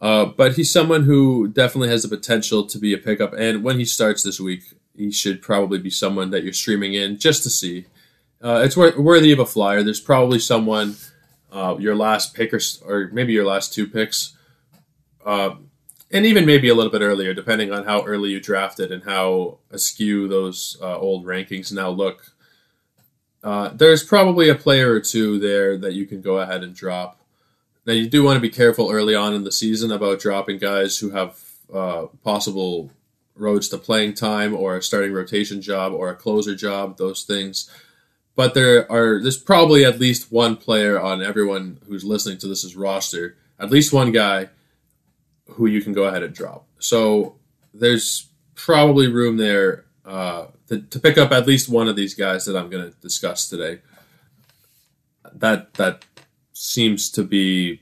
Uh, 0.00 0.24
but 0.24 0.54
he's 0.54 0.72
someone 0.72 1.02
who 1.02 1.46
definitely 1.48 1.88
has 1.88 2.02
the 2.02 2.08
potential 2.08 2.64
to 2.64 2.78
be 2.78 2.94
a 2.94 2.98
pickup. 2.98 3.34
And 3.34 3.62
when 3.62 3.78
he 3.78 3.84
starts 3.84 4.22
this 4.22 4.40
week, 4.40 4.62
he 4.96 5.10
should 5.10 5.42
probably 5.42 5.78
be 5.78 5.90
someone 5.90 6.30
that 6.30 6.42
you're 6.42 6.52
streaming 6.52 6.94
in 6.94 7.18
just 7.18 7.42
to 7.42 7.50
see. 7.50 7.86
Uh, 8.42 8.62
it's 8.64 8.76
worthy 8.76 9.32
of 9.32 9.38
a 9.38 9.46
flyer. 9.46 9.82
There's 9.82 10.00
probably 10.00 10.38
someone, 10.38 10.96
uh, 11.52 11.76
your 11.78 11.94
last 11.94 12.34
pick 12.34 12.54
or, 12.54 12.60
or, 12.86 13.10
maybe 13.12 13.34
your 13.34 13.44
last 13.44 13.74
two 13.74 13.86
picks, 13.86 14.34
uh, 15.26 15.56
and 16.10 16.24
even 16.24 16.46
maybe 16.46 16.70
a 16.70 16.74
little 16.74 16.90
bit 16.90 17.02
earlier, 17.02 17.34
depending 17.34 17.70
on 17.70 17.84
how 17.84 18.02
early 18.04 18.30
you 18.30 18.40
drafted 18.40 18.90
and 18.90 19.04
how 19.04 19.58
askew 19.70 20.26
those 20.26 20.78
uh, 20.80 20.98
old 20.98 21.26
rankings 21.26 21.70
now 21.70 21.90
look. 21.90 22.32
Uh, 23.42 23.70
there's 23.70 24.04
probably 24.04 24.48
a 24.48 24.54
player 24.54 24.92
or 24.92 25.00
two 25.00 25.38
there 25.38 25.76
that 25.78 25.94
you 25.94 26.06
can 26.06 26.20
go 26.20 26.38
ahead 26.38 26.62
and 26.62 26.74
drop. 26.74 27.20
Now 27.86 27.94
you 27.94 28.08
do 28.08 28.22
want 28.22 28.36
to 28.36 28.40
be 28.40 28.50
careful 28.50 28.90
early 28.90 29.14
on 29.14 29.34
in 29.34 29.44
the 29.44 29.52
season 29.52 29.90
about 29.90 30.20
dropping 30.20 30.58
guys 30.58 30.98
who 30.98 31.10
have 31.10 31.40
uh, 31.72 32.06
possible 32.22 32.90
roads 33.34 33.68
to 33.70 33.78
playing 33.78 34.14
time 34.14 34.54
or 34.54 34.76
a 34.76 34.82
starting 34.82 35.12
rotation 35.12 35.62
job 35.62 35.92
or 35.92 36.10
a 36.10 36.14
closer 36.14 36.54
job, 36.54 36.98
those 36.98 37.24
things. 37.24 37.70
But 38.36 38.54
there 38.54 38.90
are 38.92 39.20
there's 39.20 39.38
probably 39.38 39.84
at 39.84 39.98
least 39.98 40.30
one 40.30 40.56
player 40.56 41.00
on 41.00 41.22
everyone 41.22 41.80
who's 41.86 42.04
listening 42.04 42.38
to 42.38 42.48
this 42.48 42.64
is 42.64 42.76
roster, 42.76 43.36
at 43.58 43.70
least 43.70 43.92
one 43.92 44.12
guy 44.12 44.50
who 45.48 45.66
you 45.66 45.82
can 45.82 45.92
go 45.92 46.04
ahead 46.04 46.22
and 46.22 46.34
drop. 46.34 46.66
So 46.78 47.36
there's 47.74 48.28
probably 48.54 49.08
room 49.08 49.36
there 49.36 49.84
uh, 50.04 50.46
to, 50.70 50.80
to 50.80 51.00
pick 51.00 51.18
up 51.18 51.32
at 51.32 51.46
least 51.46 51.68
one 51.68 51.88
of 51.88 51.96
these 51.96 52.14
guys 52.14 52.44
that 52.44 52.56
I'm 52.56 52.70
going 52.70 52.90
to 52.90 52.96
discuss 53.00 53.48
today. 53.48 53.80
That 55.34 55.74
that 55.74 56.04
seems 56.52 57.10
to 57.10 57.24
be 57.24 57.80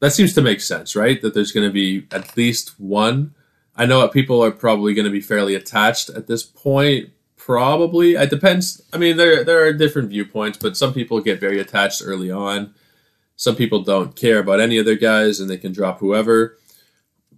that 0.00 0.12
seems 0.12 0.34
to 0.34 0.42
make 0.42 0.60
sense, 0.60 0.94
right? 0.94 1.20
That 1.20 1.34
there's 1.34 1.52
going 1.52 1.66
to 1.66 1.72
be 1.72 2.06
at 2.12 2.36
least 2.36 2.78
one. 2.78 3.34
I 3.74 3.86
know 3.86 4.06
people 4.08 4.44
are 4.44 4.50
probably 4.50 4.94
going 4.94 5.06
to 5.06 5.10
be 5.10 5.20
fairly 5.20 5.54
attached 5.54 6.10
at 6.10 6.26
this 6.26 6.42
point. 6.42 7.10
Probably, 7.36 8.14
it 8.14 8.30
depends. 8.30 8.82
I 8.92 8.98
mean, 8.98 9.16
there 9.16 9.42
there 9.42 9.64
are 9.66 9.72
different 9.72 10.10
viewpoints, 10.10 10.58
but 10.58 10.76
some 10.76 10.92
people 10.92 11.20
get 11.20 11.40
very 11.40 11.58
attached 11.58 12.02
early 12.04 12.30
on. 12.30 12.74
Some 13.36 13.56
people 13.56 13.82
don't 13.82 14.16
care 14.16 14.38
about 14.38 14.60
any 14.60 14.78
of 14.78 14.84
their 14.84 14.96
guys, 14.96 15.40
and 15.40 15.48
they 15.48 15.58
can 15.58 15.72
drop 15.72 16.00
whoever. 16.00 16.58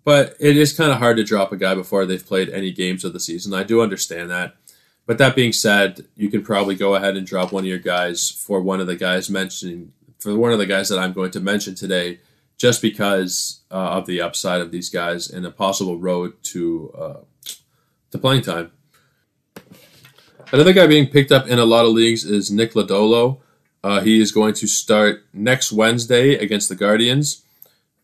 But 0.05 0.37
it 0.41 0.57
is 0.57 0.77
kind 0.77 0.91
of 0.91 0.99
hard 0.99 1.19
to 1.19 1.25
drop 1.25 1.53
a 1.53 1.57
guy 1.57 1.75
before 1.75 2.07
they've 2.07 2.25
played 2.25 2.49
any 2.49 2.73
games 2.73 3.05
of 3.05 3.13
the 3.13 3.21
season. 3.21 3.53
I 3.53 3.63
do 3.63 3.83
understand 3.83 4.31
that. 4.31 4.55
But 5.09 5.17
that 5.17 5.35
being 5.35 5.55
said, 5.55 6.05
you 6.17 6.29
can 6.29 6.43
probably 6.43 6.75
go 6.75 6.95
ahead 6.95 7.17
and 7.17 7.27
drop 7.27 7.51
one 7.51 7.65
of 7.65 7.67
your 7.67 7.79
guys 7.79 8.31
for 8.31 8.61
one 8.61 8.79
of 8.79 8.87
the 8.87 8.95
guys 8.95 9.31
mentioning 9.31 9.93
for 10.19 10.37
one 10.37 10.53
of 10.53 10.59
the 10.59 10.67
guys 10.67 10.91
that 10.91 10.99
I'm 10.99 11.15
going 11.15 11.31
to 11.31 11.41
mention 11.41 11.75
today, 11.75 12.21
just 12.59 12.83
because 12.83 13.61
uh, 13.71 13.97
of 13.97 14.05
the 14.05 14.21
upside 14.21 14.61
of 14.61 14.71
these 14.71 14.91
guys 14.91 15.31
and 15.31 15.47
a 15.47 15.51
possible 15.51 15.97
road 15.97 16.35
to 16.43 16.93
uh, 16.95 17.51
to 18.11 18.19
playing 18.19 18.43
time. 18.43 18.71
Another 20.53 20.75
guy 20.75 20.87
being 20.87 21.07
picked 21.07 21.33
up 21.33 21.47
in 21.47 21.59
a 21.59 21.65
lot 21.65 21.87
of 21.87 21.93
leagues 21.93 22.27
is 22.27 22.51
Nick 22.51 22.75
Lodolo. 22.75 23.39
Uh, 23.83 24.01
he 24.01 24.21
is 24.21 24.31
going 24.31 24.53
to 24.55 24.67
start 24.67 25.25
next 25.33 25.73
Wednesday 25.73 26.35
against 26.35 26.69
the 26.69 26.75
Guardians. 26.75 27.45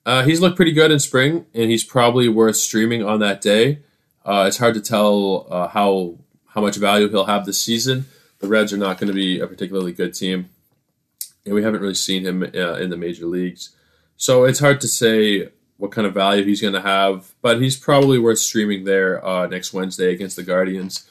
Uh, 0.06 0.22
he's 0.22 0.40
looked 0.40 0.56
pretty 0.56 0.72
good 0.72 0.90
in 0.90 0.98
spring, 0.98 1.44
and 1.52 1.70
he's 1.70 1.84
probably 1.84 2.30
worth 2.30 2.56
streaming 2.56 3.04
on 3.04 3.20
that 3.20 3.42
day. 3.42 3.80
Uh, 4.24 4.46
it's 4.48 4.56
hard 4.56 4.72
to 4.72 4.80
tell 4.80 5.46
uh, 5.50 5.68
how 5.68 6.16
how 6.54 6.60
much 6.60 6.76
value 6.76 7.08
he'll 7.08 7.26
have 7.26 7.44
this 7.44 7.60
season. 7.60 8.06
The 8.38 8.48
Reds 8.48 8.72
are 8.72 8.78
not 8.78 8.98
going 8.98 9.08
to 9.08 9.14
be 9.14 9.40
a 9.40 9.46
particularly 9.46 9.92
good 9.92 10.14
team 10.14 10.50
and 11.44 11.54
we 11.54 11.62
haven't 11.62 11.80
really 11.80 11.94
seen 11.94 12.24
him 12.24 12.42
uh, 12.42 12.74
in 12.74 12.90
the 12.90 12.96
major 12.96 13.26
leagues. 13.26 13.70
So 14.16 14.44
it's 14.44 14.60
hard 14.60 14.80
to 14.80 14.88
say 14.88 15.48
what 15.76 15.90
kind 15.90 16.06
of 16.06 16.14
value 16.14 16.44
he's 16.44 16.60
going 16.60 16.74
to 16.74 16.80
have, 16.80 17.34
but 17.42 17.60
he's 17.60 17.76
probably 17.76 18.18
worth 18.18 18.38
streaming 18.38 18.84
there 18.84 19.24
uh, 19.24 19.46
next 19.46 19.72
Wednesday 19.72 20.12
against 20.12 20.36
the 20.36 20.42
Guardians. 20.42 21.08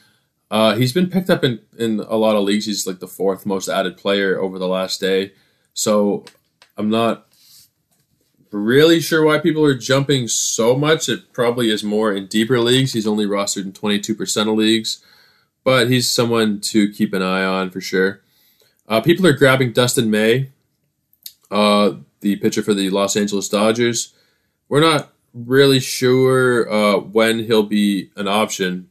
Uh, 0.49 0.75
he's 0.75 0.93
been 0.93 1.09
picked 1.09 1.29
up 1.29 1.43
in, 1.43 1.59
in 1.77 1.99
a 1.99 2.15
lot 2.15 2.35
of 2.35 2.43
leagues. 2.43 2.65
He's 2.65 2.87
like 2.87 2.99
the 2.99 3.07
fourth 3.07 3.45
most 3.45 3.67
added 3.67 3.97
player 3.97 4.39
over 4.39 4.57
the 4.57 4.67
last 4.67 5.01
day. 5.01 5.33
So 5.73 6.25
I'm 6.77 6.89
not 6.89 7.27
really 8.51 8.99
sure 8.99 9.25
why 9.25 9.39
people 9.39 9.65
are 9.65 9.75
jumping 9.75 10.27
so 10.27 10.75
much. 10.75 11.09
It 11.09 11.33
probably 11.33 11.71
is 11.71 11.83
more 11.83 12.13
in 12.13 12.27
deeper 12.27 12.59
leagues. 12.59 12.93
He's 12.93 13.07
only 13.07 13.25
rostered 13.25 13.65
in 13.65 13.73
22% 13.73 14.41
of 14.41 14.55
leagues, 14.55 15.03
but 15.63 15.89
he's 15.89 16.09
someone 16.09 16.59
to 16.59 16.91
keep 16.91 17.13
an 17.13 17.21
eye 17.21 17.43
on 17.43 17.69
for 17.69 17.81
sure. 17.81 18.21
Uh, 18.87 19.01
people 19.01 19.25
are 19.25 19.33
grabbing 19.33 19.71
Dustin 19.71 20.09
May, 20.09 20.51
uh, 21.49 21.93
the 22.19 22.35
pitcher 22.37 22.61
for 22.61 22.73
the 22.73 22.89
Los 22.89 23.15
Angeles 23.15 23.47
Dodgers. 23.47 24.13
We're 24.67 24.81
not 24.81 25.13
really 25.33 25.79
sure 25.79 26.71
uh, 26.71 26.97
when 26.97 27.39
he'll 27.39 27.63
be 27.63 28.11
an 28.15 28.27
option, 28.27 28.89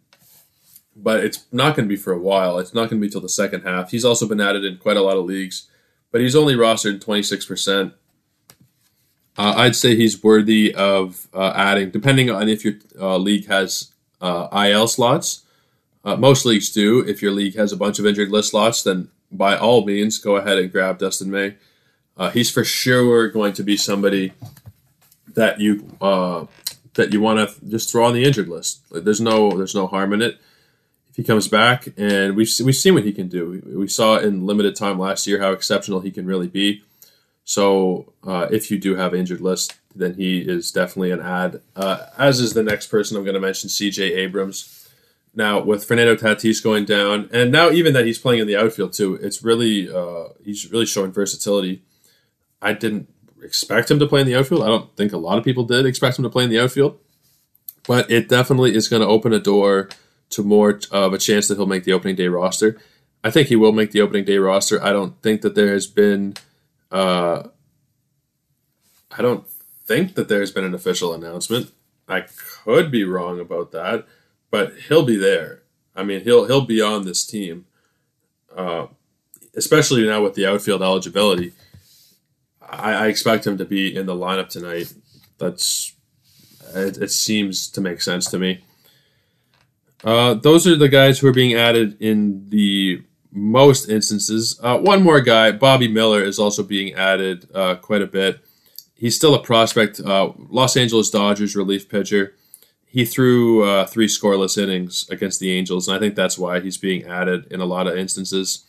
but 0.96 1.22
it's 1.22 1.44
not 1.52 1.76
going 1.76 1.88
to 1.88 1.94
be 1.94 2.00
for 2.00 2.12
a 2.12 2.18
while. 2.18 2.58
It's 2.58 2.74
not 2.74 2.88
going 2.88 3.00
to 3.00 3.06
be 3.06 3.10
till 3.10 3.20
the 3.20 3.28
second 3.28 3.62
half. 3.62 3.90
He's 3.90 4.04
also 4.04 4.26
been 4.26 4.40
added 4.40 4.64
in 4.64 4.78
quite 4.78 4.96
a 4.96 5.02
lot 5.02 5.16
of 5.16 5.24
leagues, 5.24 5.68
but 6.10 6.20
he's 6.20 6.36
only 6.36 6.54
rostered 6.54 7.04
26%. 7.04 7.92
Uh, 9.36 9.54
I'd 9.56 9.76
say 9.76 9.96
he's 9.96 10.22
worthy 10.22 10.74
of 10.74 11.28
uh, 11.32 11.52
adding, 11.54 11.90
depending 11.90 12.30
on 12.30 12.48
if 12.48 12.64
your 12.64 12.74
uh, 13.00 13.16
league 13.16 13.46
has 13.46 13.92
IL 14.20 14.88
slots. 14.88 15.41
Uh, 16.04 16.16
most 16.16 16.44
leagues 16.44 16.70
do. 16.70 17.00
If 17.00 17.22
your 17.22 17.32
league 17.32 17.56
has 17.56 17.72
a 17.72 17.76
bunch 17.76 17.98
of 17.98 18.06
injured 18.06 18.30
list 18.30 18.50
slots, 18.50 18.82
then 18.82 19.08
by 19.30 19.56
all 19.56 19.84
means, 19.84 20.18
go 20.18 20.36
ahead 20.36 20.58
and 20.58 20.70
grab 20.70 20.98
Dustin 20.98 21.30
May. 21.30 21.54
Uh, 22.16 22.30
he's 22.30 22.50
for 22.50 22.64
sure 22.64 23.28
going 23.28 23.52
to 23.54 23.62
be 23.62 23.76
somebody 23.76 24.32
that 25.34 25.60
you 25.60 25.96
that 26.94 27.12
you 27.12 27.20
want 27.20 27.48
to 27.48 27.68
just 27.68 27.90
throw 27.90 28.04
on 28.04 28.14
the 28.14 28.24
injured 28.24 28.48
list. 28.48 28.82
Like, 28.90 29.04
there's 29.04 29.20
no 29.20 29.56
there's 29.56 29.74
no 29.74 29.86
harm 29.86 30.12
in 30.12 30.22
it 30.22 30.38
if 31.10 31.16
he 31.16 31.24
comes 31.24 31.48
back, 31.48 31.88
and 31.96 32.36
we've 32.36 32.50
we've 32.64 32.76
seen 32.76 32.94
what 32.94 33.04
he 33.04 33.12
can 33.12 33.28
do. 33.28 33.62
We 33.66 33.88
saw 33.88 34.18
in 34.18 34.46
limited 34.46 34.76
time 34.76 34.98
last 34.98 35.26
year 35.26 35.40
how 35.40 35.52
exceptional 35.52 36.00
he 36.00 36.10
can 36.10 36.26
really 36.26 36.48
be. 36.48 36.82
So 37.44 38.12
uh, 38.26 38.48
if 38.50 38.70
you 38.70 38.78
do 38.78 38.94
have 38.96 39.14
injured 39.14 39.40
list, 39.40 39.74
then 39.94 40.14
he 40.14 40.38
is 40.40 40.70
definitely 40.70 41.10
an 41.10 41.20
ad. 41.20 41.60
Uh, 41.74 42.06
as 42.16 42.40
is 42.40 42.54
the 42.54 42.62
next 42.62 42.86
person 42.86 43.16
I'm 43.16 43.24
going 43.24 43.34
to 43.34 43.40
mention, 43.40 43.68
C.J. 43.68 44.14
Abrams. 44.14 44.81
Now 45.34 45.62
with 45.62 45.84
Fernando 45.84 46.14
Tatis 46.14 46.62
going 46.62 46.84
down, 46.84 47.30
and 47.32 47.50
now 47.50 47.70
even 47.70 47.94
that 47.94 48.04
he's 48.04 48.18
playing 48.18 48.40
in 48.40 48.46
the 48.46 48.56
outfield 48.56 48.92
too, 48.92 49.14
it's 49.14 49.42
really 49.42 49.92
uh, 49.92 50.28
he's 50.44 50.70
really 50.70 50.86
showing 50.86 51.12
versatility. 51.12 51.82
I 52.60 52.74
didn't 52.74 53.08
expect 53.42 53.90
him 53.90 53.98
to 53.98 54.06
play 54.06 54.20
in 54.20 54.26
the 54.26 54.36
outfield. 54.36 54.62
I 54.62 54.66
don't 54.66 54.94
think 54.96 55.12
a 55.12 55.18
lot 55.18 55.38
of 55.38 55.44
people 55.44 55.64
did 55.64 55.86
expect 55.86 56.18
him 56.18 56.22
to 56.24 56.30
play 56.30 56.44
in 56.44 56.50
the 56.50 56.60
outfield, 56.60 56.98
but 57.86 58.10
it 58.10 58.28
definitely 58.28 58.74
is 58.74 58.88
going 58.88 59.02
to 59.02 59.08
open 59.08 59.32
a 59.32 59.40
door 59.40 59.88
to 60.30 60.42
more 60.42 60.80
of 60.90 61.12
a 61.12 61.18
chance 61.18 61.48
that 61.48 61.56
he'll 61.56 61.66
make 61.66 61.84
the 61.84 61.92
opening 61.92 62.16
day 62.16 62.28
roster. 62.28 62.78
I 63.24 63.30
think 63.30 63.48
he 63.48 63.56
will 63.56 63.72
make 63.72 63.92
the 63.92 64.00
opening 64.00 64.24
day 64.24 64.38
roster. 64.38 64.82
I 64.82 64.92
don't 64.92 65.20
think 65.22 65.42
that 65.42 65.54
there 65.54 65.72
has 65.72 65.86
been. 65.86 66.34
Uh, 66.90 67.48
I 69.16 69.22
don't 69.22 69.46
think 69.86 70.14
that 70.14 70.28
there's 70.28 70.52
been 70.52 70.64
an 70.64 70.74
official 70.74 71.12
announcement. 71.12 71.70
I 72.08 72.24
could 72.64 72.90
be 72.90 73.04
wrong 73.04 73.40
about 73.40 73.72
that, 73.72 74.06
but 74.52 74.74
he'll 74.88 75.04
be 75.04 75.16
there. 75.16 75.62
I 75.96 76.04
mean, 76.04 76.20
he'll 76.20 76.46
he'll 76.46 76.64
be 76.64 76.80
on 76.80 77.04
this 77.04 77.26
team, 77.26 77.66
uh, 78.56 78.86
especially 79.56 80.06
now 80.06 80.22
with 80.22 80.34
the 80.34 80.46
outfield 80.46 80.82
eligibility. 80.82 81.52
I, 82.60 82.92
I, 82.92 83.06
expect 83.08 83.46
him 83.46 83.58
to 83.58 83.64
be 83.64 83.94
in 83.94 84.06
the 84.06 84.14
lineup 84.14 84.48
tonight. 84.48 84.94
That's 85.38 85.94
it, 86.74 86.98
it 86.98 87.10
seems 87.10 87.68
to 87.70 87.80
make 87.80 88.00
sense 88.00 88.30
to 88.30 88.38
me. 88.38 88.64
Uh, 90.04 90.34
those 90.34 90.66
are 90.66 90.76
the 90.76 90.88
guys 90.88 91.18
who 91.18 91.26
are 91.26 91.32
being 91.32 91.54
added 91.54 92.00
in 92.00 92.48
the 92.50 93.02
most 93.30 93.88
instances. 93.88 94.58
Uh, 94.62 94.78
one 94.78 95.02
more 95.02 95.20
guy, 95.20 95.52
Bobby 95.52 95.88
Miller, 95.88 96.22
is 96.22 96.38
also 96.38 96.62
being 96.62 96.94
added 96.94 97.48
uh, 97.54 97.76
quite 97.76 98.02
a 98.02 98.06
bit. 98.06 98.40
He's 98.94 99.16
still 99.16 99.34
a 99.34 99.42
prospect. 99.42 100.00
Uh, 100.00 100.32
Los 100.36 100.76
Angeles 100.76 101.10
Dodgers 101.10 101.56
relief 101.56 101.88
pitcher. 101.88 102.34
He 102.92 103.06
threw 103.06 103.64
uh, 103.64 103.86
three 103.86 104.06
scoreless 104.06 104.62
innings 104.62 105.08
against 105.08 105.40
the 105.40 105.50
Angels, 105.50 105.88
and 105.88 105.96
I 105.96 105.98
think 105.98 106.14
that's 106.14 106.36
why 106.36 106.60
he's 106.60 106.76
being 106.76 107.04
added 107.04 107.50
in 107.50 107.58
a 107.58 107.64
lot 107.64 107.86
of 107.86 107.96
instances. 107.96 108.66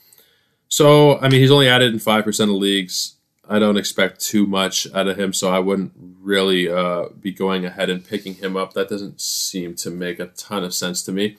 So, 0.70 1.20
I 1.20 1.28
mean, 1.28 1.42
he's 1.42 1.52
only 1.52 1.68
added 1.68 1.92
in 1.92 2.00
5% 2.00 2.44
of 2.44 2.50
leagues. 2.50 3.16
I 3.50 3.60
don't 3.60 3.76
expect 3.76 4.22
too 4.22 4.48
much 4.48 4.88
out 4.94 5.10
of 5.10 5.20
him, 5.20 5.34
so 5.34 5.52
I 5.52 5.60
wouldn't 5.60 5.92
really 6.22 6.70
uh, 6.70 7.10
be 7.20 7.34
going 7.34 7.66
ahead 7.66 7.90
and 7.90 8.08
picking 8.08 8.36
him 8.36 8.56
up. 8.56 8.72
That 8.72 8.88
doesn't 8.88 9.20
seem 9.20 9.76
to 9.76 9.92
make 9.92 10.20
a 10.20 10.28
ton 10.28 10.64
of 10.64 10.74
sense 10.74 11.04
to 11.04 11.12
me. 11.12 11.36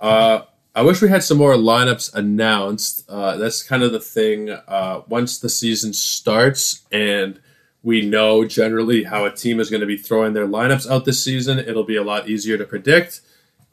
Uh, 0.00 0.42
I 0.74 0.82
wish 0.82 1.00
we 1.00 1.08
had 1.08 1.22
some 1.22 1.38
more 1.38 1.54
lineups 1.54 2.12
announced. 2.14 3.08
Uh, 3.08 3.36
that's 3.36 3.62
kind 3.62 3.84
of 3.84 3.92
the 3.92 4.00
thing. 4.00 4.50
Uh, 4.50 5.02
once 5.06 5.38
the 5.38 5.48
season 5.48 5.92
starts 5.92 6.82
and 6.90 7.40
we 7.82 8.02
know 8.02 8.44
generally 8.44 9.04
how 9.04 9.24
a 9.24 9.32
team 9.32 9.58
is 9.58 9.70
going 9.70 9.80
to 9.80 9.86
be 9.86 9.96
throwing 9.96 10.34
their 10.34 10.46
lineups 10.46 10.90
out 10.90 11.04
this 11.04 11.22
season, 11.22 11.58
it'll 11.58 11.84
be 11.84 11.96
a 11.96 12.04
lot 12.04 12.28
easier 12.28 12.56
to 12.56 12.64
predict. 12.64 13.20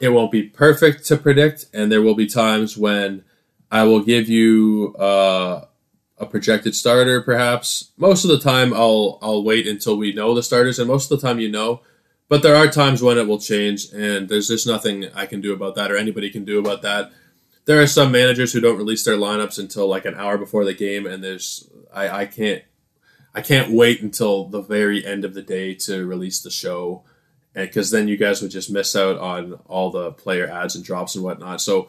It 0.00 0.08
won't 0.08 0.32
be 0.32 0.42
perfect 0.42 1.04
to 1.06 1.16
predict, 1.16 1.66
and 1.72 1.92
there 1.92 2.02
will 2.02 2.14
be 2.14 2.26
times 2.26 2.76
when 2.76 3.24
I 3.70 3.84
will 3.84 4.00
give 4.00 4.28
you 4.28 4.94
uh, 4.98 5.66
a 6.18 6.26
projected 6.26 6.74
starter, 6.74 7.20
perhaps. 7.20 7.92
Most 7.96 8.24
of 8.24 8.30
the 8.30 8.40
time, 8.40 8.72
I'll 8.72 9.18
I'll 9.22 9.44
wait 9.44 9.66
until 9.66 9.96
we 9.96 10.12
know 10.12 10.34
the 10.34 10.42
starters, 10.42 10.78
and 10.78 10.88
most 10.88 11.10
of 11.10 11.20
the 11.20 11.26
time, 11.26 11.38
you 11.38 11.50
know. 11.50 11.82
But 12.28 12.42
there 12.42 12.56
are 12.56 12.68
times 12.68 13.02
when 13.02 13.18
it 13.18 13.26
will 13.26 13.40
change, 13.40 13.92
and 13.92 14.28
there's 14.28 14.48
just 14.48 14.66
nothing 14.66 15.06
I 15.14 15.26
can 15.26 15.40
do 15.40 15.52
about 15.52 15.74
that, 15.74 15.90
or 15.90 15.96
anybody 15.96 16.30
can 16.30 16.44
do 16.44 16.58
about 16.58 16.82
that. 16.82 17.12
There 17.66 17.80
are 17.80 17.86
some 17.86 18.10
managers 18.10 18.52
who 18.52 18.60
don't 18.60 18.78
release 18.78 19.04
their 19.04 19.16
lineups 19.16 19.58
until 19.58 19.86
like 19.86 20.04
an 20.04 20.14
hour 20.14 20.38
before 20.38 20.64
the 20.64 20.74
game, 20.74 21.06
and 21.06 21.22
there's 21.22 21.68
I, 21.92 22.22
I 22.22 22.26
can't 22.26 22.62
I 23.34 23.42
can't 23.42 23.72
wait 23.72 24.02
until 24.02 24.44
the 24.44 24.62
very 24.62 25.04
end 25.04 25.24
of 25.24 25.34
the 25.34 25.42
day 25.42 25.74
to 25.74 26.06
release 26.06 26.40
the 26.40 26.50
show, 26.50 27.04
because 27.54 27.90
then 27.90 28.08
you 28.08 28.16
guys 28.16 28.42
would 28.42 28.50
just 28.50 28.70
miss 28.70 28.94
out 28.96 29.18
on 29.18 29.54
all 29.66 29.90
the 29.90 30.12
player 30.12 30.48
ads 30.48 30.74
and 30.74 30.84
drops 30.84 31.14
and 31.14 31.24
whatnot. 31.24 31.60
So 31.60 31.88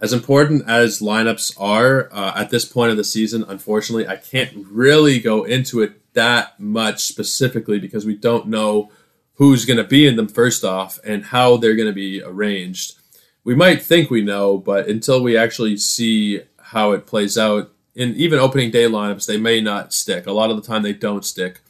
as 0.00 0.12
important 0.12 0.68
as 0.68 1.00
lineups 1.00 1.54
are 1.60 2.08
uh, 2.12 2.32
at 2.34 2.50
this 2.50 2.64
point 2.64 2.90
of 2.90 2.96
the 2.96 3.04
season, 3.04 3.44
unfortunately, 3.46 4.08
I 4.08 4.16
can't 4.16 4.66
really 4.70 5.20
go 5.20 5.44
into 5.44 5.82
it 5.82 6.12
that 6.14 6.58
much 6.58 7.02
specifically 7.02 7.78
because 7.78 8.06
we 8.06 8.16
don't 8.16 8.48
know 8.48 8.90
who's 9.34 9.64
going 9.64 9.76
to 9.76 9.84
be 9.84 10.06
in 10.06 10.16
them 10.16 10.28
first 10.28 10.64
off 10.64 10.98
and 11.04 11.26
how 11.26 11.56
they're 11.56 11.76
going 11.76 11.88
to 11.88 11.94
be 11.94 12.22
arranged. 12.22 12.94
We 13.44 13.54
might 13.54 13.82
think 13.82 14.10
we 14.10 14.22
know, 14.22 14.58
but 14.58 14.88
until 14.88 15.22
we 15.22 15.36
actually 15.36 15.76
see 15.76 16.42
how 16.58 16.92
it 16.92 17.06
plays 17.06 17.38
out 17.38 17.72
in 17.94 18.14
even 18.16 18.38
opening 18.38 18.70
day 18.70 18.84
lineups, 18.84 19.26
they 19.26 19.36
may 19.36 19.60
not 19.60 19.92
stick. 19.92 20.26
A 20.26 20.32
lot 20.32 20.50
of 20.50 20.56
the 20.56 20.62
time, 20.62 20.82
they 20.82 20.92
don't 20.92 21.24
stick. 21.24 21.60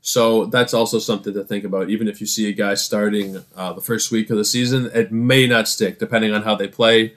So 0.00 0.46
that's 0.46 0.72
also 0.72 0.98
something 0.98 1.34
to 1.34 1.44
think 1.44 1.64
about. 1.64 1.90
Even 1.90 2.08
if 2.08 2.20
you 2.20 2.26
see 2.26 2.48
a 2.48 2.52
guy 2.52 2.74
starting 2.74 3.44
uh, 3.56 3.72
the 3.72 3.80
first 3.80 4.10
week 4.10 4.30
of 4.30 4.38
the 4.38 4.44
season, 4.44 4.90
it 4.94 5.12
may 5.12 5.46
not 5.46 5.68
stick 5.68 5.98
depending 5.98 6.32
on 6.32 6.42
how 6.42 6.54
they 6.54 6.68
play 6.68 7.14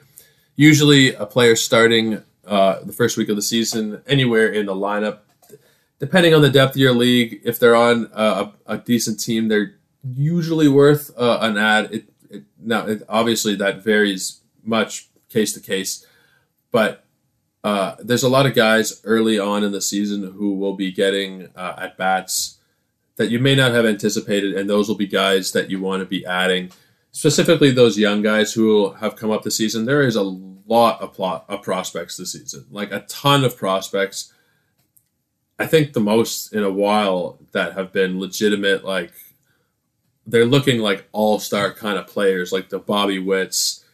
usually 0.56 1.14
a 1.14 1.26
player 1.26 1.56
starting 1.56 2.22
uh, 2.46 2.80
the 2.82 2.92
first 2.92 3.16
week 3.16 3.28
of 3.28 3.36
the 3.36 3.42
season 3.42 4.02
anywhere 4.06 4.48
in 4.48 4.66
the 4.66 4.74
lineup, 4.74 5.20
depending 5.98 6.34
on 6.34 6.42
the 6.42 6.50
depth 6.50 6.72
of 6.72 6.76
your 6.76 6.94
league, 6.94 7.40
if 7.44 7.58
they're 7.58 7.76
on 7.76 8.10
a, 8.12 8.52
a 8.66 8.78
decent 8.78 9.20
team, 9.20 9.48
they're 9.48 9.74
usually 10.02 10.68
worth 10.68 11.10
uh, 11.16 11.38
an 11.40 11.56
ad. 11.56 11.92
It, 11.92 12.04
it, 12.30 12.44
now, 12.60 12.86
it, 12.86 13.02
obviously, 13.08 13.54
that 13.56 13.82
varies 13.82 14.40
much 14.64 15.08
case 15.28 15.52
to 15.54 15.60
case, 15.60 16.06
but 16.70 17.04
uh, 17.64 17.96
there's 18.00 18.22
a 18.22 18.28
lot 18.28 18.46
of 18.46 18.54
guys 18.54 19.00
early 19.04 19.38
on 19.38 19.64
in 19.64 19.72
the 19.72 19.80
season 19.80 20.32
who 20.32 20.54
will 20.54 20.74
be 20.74 20.90
getting 20.90 21.48
uh, 21.54 21.74
at 21.78 21.96
bats 21.96 22.58
that 23.16 23.30
you 23.30 23.38
may 23.38 23.54
not 23.54 23.72
have 23.72 23.84
anticipated, 23.84 24.54
and 24.54 24.68
those 24.68 24.88
will 24.88 24.96
be 24.96 25.06
guys 25.06 25.52
that 25.52 25.70
you 25.70 25.80
want 25.80 26.00
to 26.00 26.06
be 26.06 26.24
adding 26.26 26.70
specifically 27.12 27.70
those 27.70 27.98
young 27.98 28.22
guys 28.22 28.52
who 28.52 28.92
have 28.94 29.16
come 29.16 29.30
up 29.30 29.42
this 29.42 29.56
season, 29.56 29.84
there 29.84 30.02
is 30.02 30.16
a 30.16 30.22
lot 30.22 31.00
of 31.00 31.12
plot 31.12 31.44
of 31.48 31.62
prospects 31.62 32.16
this 32.16 32.32
season, 32.32 32.66
like 32.70 32.90
a 32.90 33.00
ton 33.00 33.44
of 33.44 33.56
prospects. 33.56 34.32
I 35.58 35.66
think 35.66 35.92
the 35.92 36.00
most 36.00 36.52
in 36.52 36.64
a 36.64 36.72
while 36.72 37.38
that 37.52 37.74
have 37.74 37.92
been 37.92 38.18
legitimate, 38.18 38.84
like 38.84 39.12
they're 40.26 40.46
looking 40.46 40.80
like 40.80 41.06
all 41.12 41.38
star 41.38 41.72
kind 41.72 41.98
of 41.98 42.06
players, 42.06 42.50
like 42.50 42.70
the 42.70 42.78
Bobby 42.78 43.18
Witts 43.18 43.84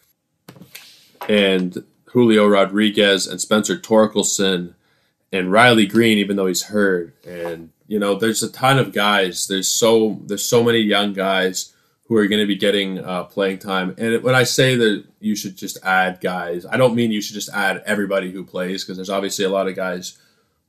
and 1.28 1.84
Julio 2.18 2.48
Rodriguez 2.48 3.28
and 3.28 3.40
Spencer 3.40 3.78
Torkelson 3.78 4.74
and 5.32 5.52
Riley 5.52 5.86
Greene, 5.86 6.18
even 6.18 6.34
though 6.34 6.48
he's 6.48 6.64
hurt. 6.64 7.14
And 7.24 7.70
you 7.86 8.00
know, 8.00 8.16
there's 8.16 8.42
a 8.42 8.50
ton 8.50 8.76
of 8.76 8.92
guys. 8.92 9.46
There's 9.46 9.68
so 9.68 10.18
there's 10.26 10.44
so 10.44 10.64
many 10.64 10.80
young 10.80 11.12
guys 11.12 11.72
who 12.08 12.16
are 12.16 12.26
going 12.26 12.40
to 12.40 12.46
be 12.46 12.56
getting 12.56 12.98
uh, 12.98 13.22
playing 13.22 13.60
time. 13.60 13.94
And 13.98 14.20
when 14.24 14.34
I 14.34 14.42
say 14.42 14.74
that 14.74 15.04
you 15.20 15.36
should 15.36 15.56
just 15.56 15.78
add 15.84 16.20
guys, 16.20 16.66
I 16.66 16.76
don't 16.76 16.96
mean 16.96 17.12
you 17.12 17.20
should 17.20 17.34
just 17.34 17.50
add 17.50 17.84
everybody 17.86 18.32
who 18.32 18.42
plays 18.42 18.82
because 18.82 18.96
there's 18.96 19.10
obviously 19.10 19.44
a 19.44 19.50
lot 19.50 19.68
of 19.68 19.76
guys 19.76 20.18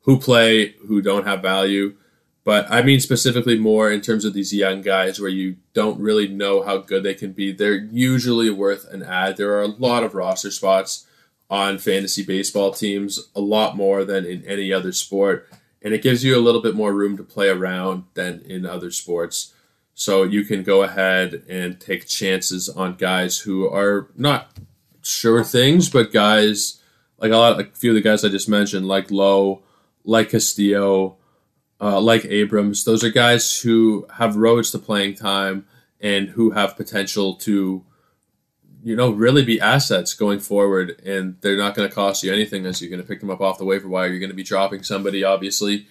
who 0.01 0.19
play 0.19 0.73
who 0.87 1.01
don't 1.01 1.25
have 1.25 1.41
value. 1.41 1.95
But 2.43 2.67
I 2.69 2.83
mean 2.83 2.99
specifically 2.99 3.57
more 3.57 3.91
in 3.91 4.01
terms 4.01 4.23
of 4.23 4.35
these 4.35 4.53
young 4.53 4.83
guys 4.83 5.19
where 5.19 5.31
you 5.31 5.55
don't 5.73 5.99
really 5.99 6.27
know 6.27 6.61
how 6.61 6.77
good 6.77 7.01
they 7.01 7.15
can 7.15 7.31
be. 7.31 7.51
They're 7.51 7.73
usually 7.73 8.51
worth 8.51 8.87
an 8.93 9.01
ad. 9.01 9.37
There 9.37 9.57
are 9.57 9.63
a 9.63 9.67
lot 9.67 10.03
of 10.03 10.13
roster 10.13 10.51
spots 10.51 11.07
on 11.49 11.77
fantasy 11.77 12.23
baseball 12.23 12.71
teams, 12.71 13.29
a 13.35 13.41
lot 13.41 13.75
more 13.75 14.03
than 14.05 14.25
in 14.25 14.45
any 14.45 14.71
other 14.71 14.91
sport. 14.91 15.49
And 15.81 15.93
it 15.93 16.03
gives 16.03 16.23
you 16.23 16.37
a 16.37 16.41
little 16.41 16.61
bit 16.61 16.75
more 16.75 16.93
room 16.93 17.17
to 17.17 17.23
play 17.23 17.49
around 17.49 18.03
than 18.13 18.41
in 18.41 18.65
other 18.65 18.91
sports. 18.91 19.53
So 19.93 20.23
you 20.23 20.43
can 20.43 20.63
go 20.63 20.83
ahead 20.83 21.43
and 21.49 21.79
take 21.79 22.07
chances 22.07 22.69
on 22.69 22.95
guys 22.95 23.39
who 23.39 23.67
are 23.67 24.09
not 24.15 24.51
sure 25.01 25.43
things, 25.43 25.89
but 25.89 26.13
guys 26.13 26.79
like 27.17 27.31
a 27.31 27.37
lot, 27.37 27.59
a 27.59 27.65
few 27.65 27.91
of 27.91 27.95
the 27.95 28.01
guys 28.01 28.23
I 28.23 28.29
just 28.29 28.49
mentioned, 28.49 28.87
like 28.87 29.11
Lowe, 29.11 29.61
like 30.03 30.29
Castillo, 30.29 31.17
uh, 31.81 31.99
like 31.99 32.25
Abrams. 32.25 32.83
Those 32.83 33.03
are 33.03 33.09
guys 33.09 33.59
who 33.61 34.07
have 34.15 34.35
roads 34.35 34.71
to 34.71 34.79
playing 34.79 35.15
time 35.15 35.65
and 35.99 36.29
who 36.29 36.51
have 36.51 36.77
potential 36.77 37.35
to, 37.35 37.83
you 38.83 38.95
know, 38.95 39.09
really 39.11 39.43
be 39.43 39.59
assets 39.59 40.13
going 40.13 40.39
forward. 40.39 41.01
And 41.05 41.37
they're 41.41 41.57
not 41.57 41.75
going 41.75 41.87
to 41.87 41.93
cost 41.93 42.23
you 42.23 42.33
anything 42.33 42.65
as 42.65 42.81
you're 42.81 42.89
going 42.89 43.01
to 43.01 43.07
pick 43.07 43.19
them 43.19 43.29
up 43.29 43.41
off 43.41 43.57
the 43.57 43.65
waiver 43.65 43.87
wire. 43.87 44.07
You're 44.07 44.19
going 44.19 44.29
to 44.29 44.35
be 44.35 44.43
dropping 44.43 44.83
somebody, 44.83 45.23
obviously, 45.23 45.87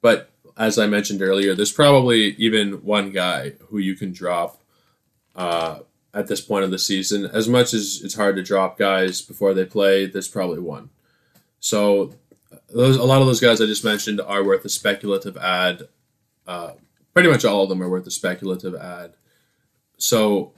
but 0.00 0.30
as 0.56 0.78
I 0.78 0.86
mentioned 0.86 1.22
earlier, 1.22 1.54
there's 1.54 1.72
probably 1.72 2.34
even 2.36 2.84
one 2.84 3.10
guy 3.10 3.52
who 3.68 3.78
you 3.78 3.94
can 3.94 4.12
drop 4.12 4.60
uh, 5.34 5.80
at 6.12 6.28
this 6.28 6.40
point 6.40 6.64
of 6.64 6.70
the 6.70 6.78
season. 6.78 7.26
As 7.26 7.48
much 7.48 7.74
as 7.74 8.00
it's 8.04 8.14
hard 8.14 8.36
to 8.36 8.42
drop 8.42 8.78
guys 8.78 9.20
before 9.20 9.52
they 9.52 9.64
play, 9.64 10.06
there's 10.06 10.28
probably 10.28 10.60
one. 10.60 10.90
So 11.58 12.14
those 12.68 12.96
a 12.96 13.04
lot 13.04 13.20
of 13.20 13.26
those 13.26 13.40
guys 13.40 13.60
I 13.60 13.66
just 13.66 13.84
mentioned 13.84 14.20
are 14.20 14.44
worth 14.44 14.64
a 14.64 14.68
speculative 14.68 15.36
ad. 15.36 15.82
Uh, 16.46 16.72
pretty 17.12 17.30
much 17.30 17.44
all 17.44 17.64
of 17.64 17.68
them 17.68 17.82
are 17.82 17.88
worth 17.88 18.06
a 18.06 18.10
speculative 18.12 18.74
ad. 18.74 19.14
So 19.96 20.52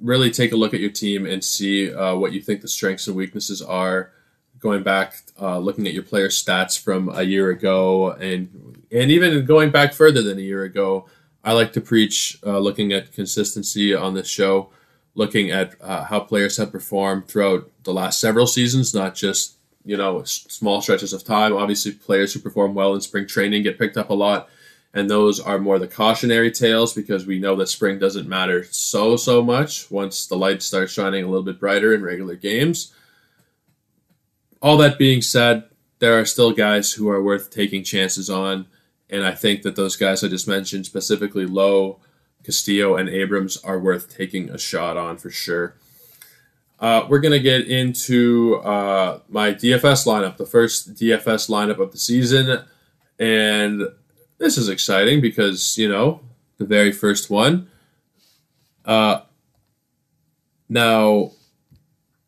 really 0.00 0.30
take 0.30 0.52
a 0.52 0.56
look 0.56 0.74
at 0.74 0.80
your 0.80 0.90
team 0.90 1.26
and 1.26 1.44
see 1.44 1.92
uh, 1.92 2.14
what 2.14 2.32
you 2.32 2.40
think 2.40 2.62
the 2.62 2.68
strengths 2.68 3.06
and 3.06 3.16
weaknesses 3.16 3.62
are. 3.62 4.12
Going 4.58 4.82
back, 4.82 5.14
uh, 5.40 5.58
looking 5.58 5.86
at 5.86 5.94
your 5.94 6.02
player 6.02 6.28
stats 6.28 6.78
from 6.78 7.08
a 7.08 7.22
year 7.22 7.48
ago, 7.48 8.10
and 8.10 8.84
and 8.92 9.10
even 9.10 9.46
going 9.46 9.70
back 9.70 9.94
further 9.94 10.20
than 10.22 10.36
a 10.36 10.42
year 10.42 10.64
ago, 10.64 11.06
I 11.42 11.52
like 11.52 11.72
to 11.72 11.80
preach 11.80 12.38
uh, 12.44 12.58
looking 12.58 12.92
at 12.92 13.12
consistency 13.12 13.94
on 13.94 14.12
this 14.12 14.28
show, 14.28 14.68
looking 15.14 15.50
at 15.50 15.76
uh, 15.80 16.04
how 16.04 16.20
players 16.20 16.58
have 16.58 16.72
performed 16.72 17.26
throughout 17.26 17.70
the 17.84 17.94
last 17.94 18.20
several 18.20 18.46
seasons, 18.46 18.92
not 18.92 19.14
just 19.14 19.54
you 19.86 19.96
know 19.96 20.24
small 20.24 20.82
stretches 20.82 21.14
of 21.14 21.24
time. 21.24 21.54
Obviously, 21.54 21.92
players 21.92 22.34
who 22.34 22.40
perform 22.40 22.74
well 22.74 22.94
in 22.94 23.00
spring 23.00 23.26
training 23.26 23.62
get 23.62 23.78
picked 23.78 23.96
up 23.96 24.10
a 24.10 24.14
lot 24.14 24.50
and 24.92 25.08
those 25.08 25.38
are 25.38 25.58
more 25.58 25.78
the 25.78 25.86
cautionary 25.86 26.50
tales 26.50 26.92
because 26.92 27.26
we 27.26 27.38
know 27.38 27.54
that 27.56 27.68
spring 27.68 27.98
doesn't 27.98 28.28
matter 28.28 28.64
so 28.64 29.16
so 29.16 29.42
much 29.42 29.90
once 29.90 30.26
the 30.26 30.36
lights 30.36 30.66
start 30.66 30.90
shining 30.90 31.24
a 31.24 31.28
little 31.28 31.44
bit 31.44 31.60
brighter 31.60 31.94
in 31.94 32.02
regular 32.02 32.34
games. 32.34 32.92
All 34.60 34.76
that 34.78 34.98
being 34.98 35.22
said, 35.22 35.64
there 36.00 36.18
are 36.18 36.24
still 36.24 36.52
guys 36.52 36.92
who 36.92 37.08
are 37.08 37.22
worth 37.22 37.50
taking 37.50 37.84
chances 37.84 38.28
on, 38.28 38.66
and 39.08 39.24
I 39.24 39.32
think 39.32 39.62
that 39.62 39.76
those 39.76 39.96
guys 39.96 40.24
I 40.24 40.28
just 40.28 40.48
mentioned, 40.48 40.86
specifically 40.86 41.46
Lowe, 41.46 42.00
Castillo, 42.44 42.96
and 42.96 43.08
Abrams, 43.08 43.56
are 43.58 43.78
worth 43.78 44.14
taking 44.14 44.50
a 44.50 44.58
shot 44.58 44.96
on 44.96 45.18
for 45.18 45.30
sure. 45.30 45.76
Uh, 46.78 47.06
we're 47.08 47.20
going 47.20 47.32
to 47.32 47.40
get 47.40 47.68
into 47.68 48.56
uh, 48.64 49.20
my 49.28 49.52
DFS 49.52 50.06
lineup, 50.06 50.38
the 50.38 50.46
first 50.46 50.94
DFS 50.94 51.50
lineup 51.50 51.78
of 51.78 51.92
the 51.92 51.98
season. 51.98 52.64
And 53.18 53.82
this 54.40 54.56
is 54.56 54.68
exciting 54.68 55.20
because 55.20 55.78
you 55.78 55.88
know 55.88 56.20
the 56.56 56.64
very 56.64 56.90
first 56.90 57.30
one. 57.30 57.68
Uh, 58.84 59.20
now, 60.68 61.32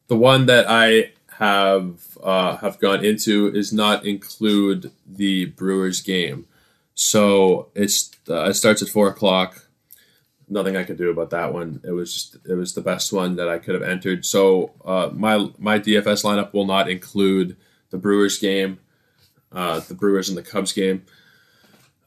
the 0.06 0.16
one 0.16 0.46
that 0.46 0.66
I 0.68 1.12
have 1.38 2.18
uh, 2.22 2.58
have 2.58 2.78
gone 2.78 3.04
into 3.04 3.48
is 3.52 3.72
not 3.72 4.04
include 4.06 4.92
the 5.06 5.46
Brewers 5.46 6.00
game, 6.00 6.46
so 6.94 7.70
it's 7.74 8.12
uh, 8.28 8.44
it 8.44 8.54
starts 8.54 8.82
at 8.82 8.88
four 8.88 9.08
o'clock. 9.08 9.68
Nothing 10.48 10.76
I 10.76 10.84
could 10.84 10.98
do 10.98 11.08
about 11.08 11.30
that 11.30 11.54
one. 11.54 11.80
It 11.82 11.92
was 11.92 12.12
just 12.12 12.36
it 12.46 12.54
was 12.54 12.74
the 12.74 12.82
best 12.82 13.10
one 13.12 13.36
that 13.36 13.48
I 13.48 13.58
could 13.58 13.74
have 13.74 13.82
entered. 13.82 14.26
So 14.26 14.72
uh, 14.84 15.08
my 15.14 15.48
my 15.58 15.78
DFS 15.78 16.24
lineup 16.24 16.52
will 16.52 16.66
not 16.66 16.90
include 16.90 17.56
the 17.88 17.96
Brewers 17.96 18.38
game, 18.38 18.80
uh, 19.50 19.80
the 19.80 19.94
Brewers 19.94 20.28
and 20.28 20.36
the 20.36 20.42
Cubs 20.42 20.74
game. 20.74 21.06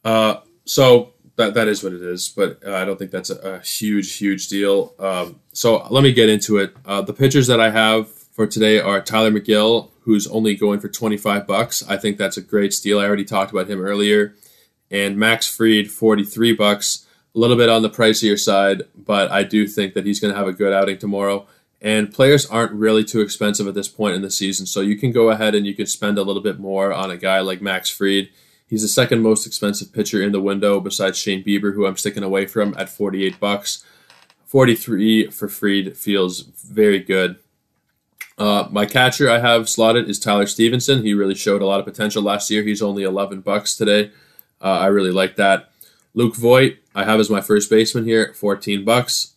Uh, 0.05 0.39
so 0.65 1.13
that 1.35 1.55
that 1.55 1.67
is 1.67 1.83
what 1.83 1.91
it 1.91 2.01
is, 2.01 2.29
but 2.29 2.59
uh, 2.65 2.75
I 2.75 2.85
don't 2.85 2.97
think 2.97 3.11
that's 3.11 3.29
a, 3.31 3.55
a 3.55 3.59
huge 3.59 4.15
huge 4.17 4.47
deal. 4.47 4.93
Um, 4.99 5.41
so 5.51 5.85
let 5.89 6.03
me 6.03 6.13
get 6.13 6.29
into 6.29 6.57
it. 6.57 6.73
Uh, 6.85 7.01
the 7.01 7.11
pitchers 7.13 7.47
that 7.47 7.59
I 7.59 7.71
have 7.71 8.07
for 8.07 8.47
today 8.47 8.79
are 8.79 9.01
Tylor 9.01 9.31
Megill, 9.31 9.89
who's 10.01 10.27
only 10.27 10.55
going 10.55 10.79
for 10.79 10.87
twenty 10.87 11.17
five 11.17 11.45
bucks. 11.47 11.83
I 11.89 11.97
think 11.97 12.17
that's 12.17 12.37
a 12.37 12.41
great 12.41 12.73
steal. 12.73 12.99
I 12.99 13.05
already 13.05 13.25
talked 13.25 13.51
about 13.51 13.67
him 13.67 13.81
earlier, 13.81 14.35
and 14.89 15.17
Max 15.17 15.53
Fried 15.53 15.89
forty 15.89 16.23
three 16.23 16.53
bucks. 16.53 17.01
A 17.33 17.39
little 17.39 17.57
bit 17.57 17.67
on 17.67 17.81
the 17.81 17.89
pricier 17.89 18.39
side, 18.39 18.83
but 18.95 19.29
I 19.29 19.43
do 19.43 19.67
think 19.67 19.93
that 19.93 20.05
he's 20.05 20.21
going 20.21 20.33
to 20.33 20.39
have 20.39 20.47
a 20.47 20.53
good 20.53 20.71
outing 20.71 20.99
tomorrow. 20.99 21.45
And 21.81 22.13
players 22.13 22.45
aren't 22.45 22.71
really 22.71 23.03
too 23.03 23.19
expensive 23.19 23.67
at 23.67 23.73
this 23.73 23.89
point 23.89 24.15
in 24.15 24.21
the 24.21 24.31
season, 24.31 24.65
so 24.65 24.79
you 24.79 24.95
can 24.95 25.11
go 25.11 25.29
ahead 25.29 25.53
and 25.53 25.67
you 25.67 25.75
can 25.75 25.85
spend 25.85 26.17
a 26.17 26.23
little 26.23 26.41
bit 26.41 26.59
more 26.59 26.93
on 26.93 27.11
a 27.11 27.17
guy 27.17 27.41
like 27.41 27.61
Max 27.61 27.89
Fried 27.89 28.29
He's 28.67 28.81
the 28.81 28.87
second 28.87 29.21
most 29.21 29.45
expensive 29.45 29.93
pitcher 29.93 30.21
in 30.21 30.31
the 30.31 30.41
window 30.41 30.79
besides 30.79 31.17
Shane 31.17 31.43
Bieber, 31.43 31.73
who 31.73 31.85
I'm 31.85 31.97
sticking 31.97 32.23
away 32.23 32.45
from 32.45 32.75
at 32.77 32.89
48 32.89 33.39
bucks. 33.39 33.83
43 34.45 35.29
for 35.31 35.47
Fried 35.47 35.95
feels 35.95 36.41
very 36.41 36.99
good. 36.99 37.37
Uh, 38.37 38.67
my 38.71 38.85
catcher 38.85 39.29
I 39.29 39.39
have 39.39 39.69
slotted 39.69 40.09
is 40.09 40.19
Tyler 40.19 40.45
Stephenson. 40.45 41.03
He 41.03 41.13
really 41.13 41.35
showed 41.35 41.61
a 41.61 41.65
lot 41.65 41.79
of 41.79 41.85
potential 41.85 42.21
last 42.21 42.49
year. 42.49 42.63
He's 42.63 42.81
only 42.81 43.03
11 43.03 43.41
bucks 43.41 43.77
today. 43.77 44.11
Uh, 44.61 44.79
I 44.79 44.87
really 44.87 45.11
like 45.11 45.35
that. 45.35 45.71
Luke 46.13 46.35
Voit 46.35 46.77
I 46.95 47.03
have 47.03 47.19
as 47.19 47.29
my 47.29 47.41
first 47.41 47.69
baseman 47.69 48.05
here, 48.05 48.33
14 48.33 48.85
bucks. 48.85 49.33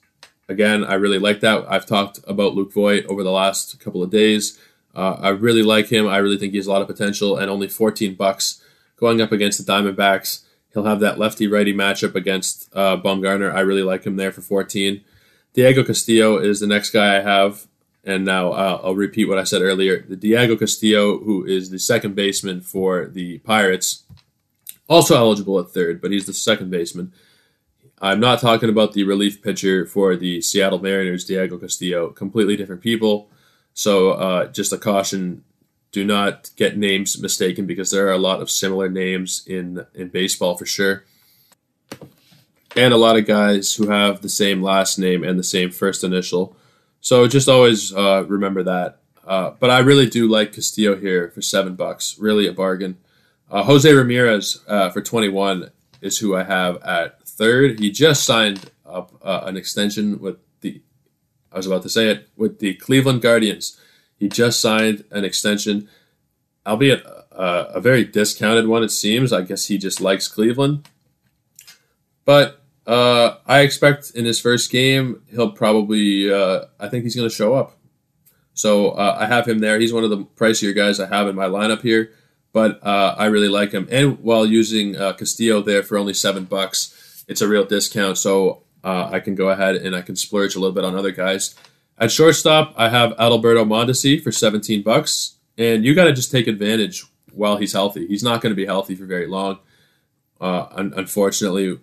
Again, 0.49 0.85
I 0.85 0.95
really 0.95 1.19
like 1.19 1.41
that. 1.41 1.65
I've 1.69 1.85
talked 1.87 2.21
about 2.27 2.55
Luke 2.55 2.73
Voit 2.73 3.05
over 3.07 3.23
the 3.23 3.33
last 3.33 3.81
couple 3.81 4.03
of 4.03 4.11
days. 4.11 4.59
Uh, 4.95 5.17
I 5.21 5.29
really 5.31 5.63
like 5.63 5.89
him. 5.89 6.07
I 6.07 6.19
really 6.19 6.39
think 6.39 6.53
he 6.53 6.59
has 6.59 6.67
a 6.67 6.73
lot 6.73 6.81
of 6.83 6.89
potential, 6.89 7.37
and 7.37 7.51
only 7.51 7.69
14 7.69 8.15
bucks 8.15 8.63
going 8.99 9.21
up 9.21 9.33
against 9.33 9.65
the 9.65 9.73
Diamondbacks. 9.73 10.45
He'll 10.73 10.85
have 10.85 11.01
that 11.01 11.19
lefty 11.19 11.47
righty 11.47 11.73
matchup 11.73 12.15
against 12.15 12.69
uh, 12.75 12.97
Bumgarner. 12.97 13.53
I 13.53 13.61
really 13.61 13.83
like 13.83 14.05
him 14.05 14.17
there 14.17 14.33
for 14.33 14.43
14. 14.43 15.03
Diego 15.55 15.83
Castillo 15.83 16.39
is 16.39 16.61
the 16.61 16.67
next 16.67 16.91
guy 16.91 17.17
I 17.17 17.21
have. 17.21 17.67
And 18.05 18.25
now 18.25 18.53
uh, 18.53 18.81
I'll 18.83 18.95
repeat 18.95 19.29
what 19.29 19.39
I 19.39 19.45
said 19.45 19.61
earlier. 19.61 20.03
The 20.03 20.17
Diego 20.17 20.57
Castillo, 20.57 21.19
who 21.19 21.45
is 21.45 21.71
the 21.71 21.79
second 21.79 22.15
baseman 22.15 22.61
for 22.61 23.07
the 23.07 23.39
Pirates, 23.39 24.05
also 24.89 25.17
eligible 25.17 25.59
at 25.59 25.71
third, 25.71 26.01
but 26.01 26.11
he's 26.11 26.27
the 26.27 26.33
second 26.33 26.71
baseman. 26.71 27.13
I'm 28.01 28.21
not 28.21 28.41
talking 28.41 28.69
about 28.71 28.93
the 28.93 29.05
relief 29.05 29.43
pitcher 29.43 29.85
for 29.85 30.17
the 30.17 30.41
Seattle 30.41 30.79
Mariners, 30.79 31.25
Diego 31.25 31.59
Castillo. 31.59 32.11
Completely 32.11 32.57
different 32.57 32.81
people. 32.81 33.29
So 33.75 34.13
uh, 34.13 34.47
just 34.47 34.73
a 34.73 34.79
caution 34.79 35.45
do 35.93 36.05
not 36.05 36.51
get 36.57 36.77
names 36.77 37.21
mistaken 37.21 37.67
because 37.67 37.91
there 37.91 38.07
are 38.09 38.13
a 38.13 38.19
lot 38.19 38.41
of 38.41 38.51
similar 38.51 38.89
names 38.89 39.43
in 39.47 39.87
in 39.95 40.09
baseball 40.09 40.57
for 40.57 40.67
sure. 40.67 41.05
And 42.77 42.93
a 42.93 42.99
lot 42.99 43.17
of 43.17 43.27
guys 43.27 43.75
who 43.75 43.89
have 43.89 44.21
the 44.21 44.29
same 44.29 44.63
last 44.63 44.99
name 44.99 45.25
and 45.25 45.39
the 45.39 45.45
same 45.45 45.71
first 45.71 46.05
initial. 46.05 46.57
So 47.01 47.27
just 47.27 47.49
always 47.49 47.95
uh, 47.95 48.25
remember 48.29 48.63
that. 48.65 49.01
Uh, 49.27 49.53
but 49.59 49.71
i 49.71 49.79
really 49.79 50.09
do 50.09 50.27
like 50.27 50.55
castillo 50.55 50.97
here 50.97 51.31
for 51.31 51.43
seven 51.43 51.75
bucks. 51.75 52.17
Really 52.19 52.47
a 52.47 52.53
bargain. 52.53 52.99
Uh, 53.51 53.63
jose 53.63 53.91
ramirez 53.91 54.63
uh, 54.69 54.91
for 54.91 55.01
21 55.01 55.71
is 56.01 56.19
who 56.19 56.37
i 56.37 56.45
have 56.45 56.83
at 56.83 57.27
third. 57.27 57.81
He 57.81 57.91
just 57.91 58.25
signed 58.25 58.71
up 58.87 59.13
uh, 59.23 59.43
an 59.45 59.57
extension 59.57 60.19
with 60.21 60.37
the 60.61 60.81
i 61.53 61.57
was 61.57 61.67
about 61.67 61.83
to 61.83 61.89
say 61.89 62.09
it 62.09 62.29
with 62.37 62.59
the 62.59 62.75
cleveland 62.75 63.23
guardians 63.23 63.79
he 64.19 64.29
just 64.29 64.61
signed 64.61 65.05
an 65.11 65.25
extension, 65.25 65.89
albeit 66.67 67.05
a, 67.05 67.75
a 67.75 67.81
very 67.81 68.05
discounted 68.05 68.67
one, 68.67 68.83
it 68.83 68.91
seems. 68.91 69.33
I 69.33 69.43
guess 69.43 69.67
he 69.67 69.79
just 69.79 70.01
likes 70.01 70.29
Cleveland. 70.29 70.89
But 72.25 72.61
uh, 72.87 73.37
I 73.47 73.61
expect 73.61 74.11
in 74.15 74.25
his 74.25 74.41
first 74.41 74.71
game, 74.71 75.23
he'll 75.31 75.53
probably, 75.53 76.33
uh, 76.33 76.65
I 76.81 76.89
think 76.89 77.05
he's 77.05 77.17
going 77.17 77.29
to 77.29 77.35
show 77.35 77.55
up. 77.55 77.77
So 78.55 78.91
uh, 78.91 79.17
I 79.21 79.27
have 79.27 79.47
him 79.47 79.61
there. 79.61 79.79
He's 79.79 79.93
one 79.93 80.05
of 80.05 80.11
the 80.11 80.25
pricier 80.25 80.75
guys 80.75 80.99
I 80.99 81.07
have 81.07 81.29
in 81.29 81.37
my 81.37 81.47
lineup 81.47 81.83
here, 81.83 82.13
but 82.53 82.85
uh, 82.85 83.15
I 83.17 83.27
really 83.27 83.49
like 83.49 83.73
him. 83.73 83.87
And 83.91 84.19
while 84.19 84.45
using 84.45 84.97
uh, 84.97 85.13
Castillo 85.13 85.63
there 85.63 85.85
for 85.85 85.97
only 85.97 86.13
seven 86.13 86.45
bucks, 86.45 87.25
it's 87.29 87.41
a 87.41 87.47
real 87.47 87.65
discount. 87.65 88.19
So 88.19 88.65
uh, 88.83 89.11
I 89.13 89.21
can 89.21 89.37
go 89.37 89.51
ahead 89.51 89.77
and 89.77 89.95
I 89.95 90.03
can 90.03 90.17
splurge 90.17 90.57
a 90.57 90.59
little 90.59 90.75
bit 90.75 90.85
on 90.85 90.97
other 90.97 91.13
guys. 91.13 91.55
At 92.01 92.13
shortstop, 92.13 92.75
I 92.77 92.89
have 92.91 93.13
Adalberto 93.17 93.67
Mondesi 93.67 94.23
for 94.23 94.31
17 94.31 94.83
bucks, 94.83 95.37
and 95.57 95.85
you 95.85 95.95
got 95.95 96.05
to 96.05 96.13
just 96.13 96.31
take 96.31 96.47
advantage 96.47 97.05
while 97.33 97.57
he's 97.57 97.73
healthy. 97.73 98.07
He's 98.07 98.23
not 98.23 98.41
going 98.41 98.53
to 98.53 98.57
be 98.57 98.67
healthy 98.67 98.95
for 98.95 99.05
very 99.05 99.27
long. 99.27 99.59
Uh, 100.41 100.67
un- 100.71 100.95
unfortunately, 100.97 101.79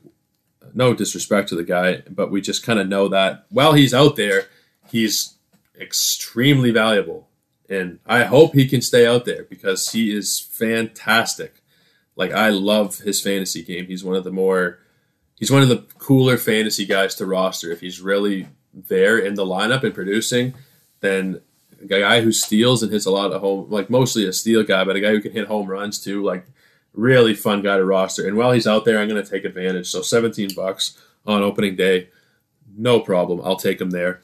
no 0.73 0.93
disrespect 0.93 1.49
to 1.49 1.55
the 1.55 1.63
guy, 1.63 2.03
but 2.09 2.31
we 2.31 2.39
just 2.39 2.63
kind 2.63 2.79
of 2.79 2.87
know 2.87 3.09
that 3.09 3.45
while 3.49 3.73
he's 3.73 3.93
out 3.93 4.15
there, 4.15 4.45
he's 4.89 5.35
extremely 5.79 6.71
valuable. 6.71 7.27
And 7.69 7.99
I 8.05 8.23
hope 8.23 8.53
he 8.53 8.67
can 8.67 8.81
stay 8.81 9.05
out 9.05 9.25
there 9.25 9.43
because 9.43 9.91
he 9.91 10.15
is 10.15 10.39
fantastic. 10.39 11.61
Like 12.15 12.31
I 12.31 12.49
love 12.49 12.99
his 12.99 13.21
fantasy 13.21 13.63
game. 13.63 13.87
He's 13.87 14.03
one 14.03 14.15
of 14.15 14.23
the 14.23 14.31
more 14.31 14.79
he's 15.37 15.51
one 15.51 15.61
of 15.61 15.69
the 15.69 15.85
cooler 15.97 16.37
fantasy 16.37 16.85
guys 16.85 17.15
to 17.15 17.25
roster 17.25 17.71
if 17.71 17.81
he's 17.81 17.99
really 17.99 18.47
there 18.75 19.17
in 19.17 19.35
the 19.35 19.45
lineup 19.45 19.83
and 19.83 19.93
producing 19.93 20.53
than 20.99 21.41
a 21.81 21.85
guy 21.85 22.21
who 22.21 22.31
steals 22.31 22.83
and 22.83 22.91
hits 22.91 23.05
a 23.05 23.11
lot 23.11 23.31
of 23.31 23.41
home, 23.41 23.69
like 23.69 23.89
mostly 23.89 24.25
a 24.25 24.33
steal 24.33 24.63
guy, 24.63 24.83
but 24.83 24.95
a 24.95 25.01
guy 25.01 25.11
who 25.11 25.21
can 25.21 25.31
hit 25.31 25.47
home 25.47 25.67
runs 25.67 25.99
too. 25.99 26.23
Like 26.23 26.45
really 26.93 27.33
fun 27.33 27.61
guy 27.61 27.77
to 27.77 27.85
roster. 27.85 28.27
And 28.27 28.37
while 28.37 28.51
he's 28.51 28.67
out 28.67 28.85
there, 28.85 28.99
I'm 28.99 29.07
going 29.09 29.23
to 29.23 29.29
take 29.29 29.45
advantage. 29.45 29.87
So 29.87 30.01
17 30.01 30.49
bucks 30.55 30.97
on 31.25 31.41
opening 31.41 31.75
day, 31.75 32.09
no 32.77 32.99
problem. 32.99 33.41
I'll 33.43 33.55
take 33.55 33.79
him 33.79 33.91
there. 33.91 34.21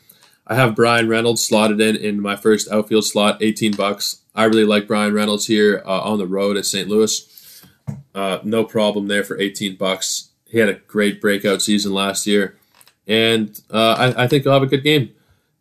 I 0.48 0.56
have 0.56 0.76
Bryan 0.76 1.08
Reynolds 1.08 1.44
slotted 1.44 1.80
in 1.80 1.96
in 1.96 2.22
my 2.22 2.36
first 2.36 2.70
outfield 2.72 3.06
slot, 3.06 3.42
18 3.42 3.74
bucks. 3.74 4.22
I 4.34 4.46
really 4.46 4.66
like 4.66 4.88
Bryan 4.88 5.14
Reynolds 5.14 5.48
here 5.48 5.82
uh, 5.86 6.02
on 6.02 6.18
the 6.18 6.28
road 6.28 6.58
at 6.58 6.66
St. 6.66 6.88
Louis. 6.88 7.28
uh, 8.16 8.40
no 8.44 8.64
problem 8.64 9.08
there 9.08 9.24
for 9.24 9.40
18 9.40 9.76
bucks. 9.76 10.30
He 10.46 10.58
had 10.58 10.70
a 10.70 10.74
great 10.74 11.22
breakout 11.22 11.62
season 11.62 11.94
last 11.94 12.28
year, 12.28 12.58
and 13.08 13.60
uh, 13.70 13.96
I, 13.98 14.24
I, 14.24 14.28
think 14.28 14.44
he'll 14.44 14.54
have 14.54 14.64
a 14.64 14.68
good 14.68 14.84
game. 14.84 15.12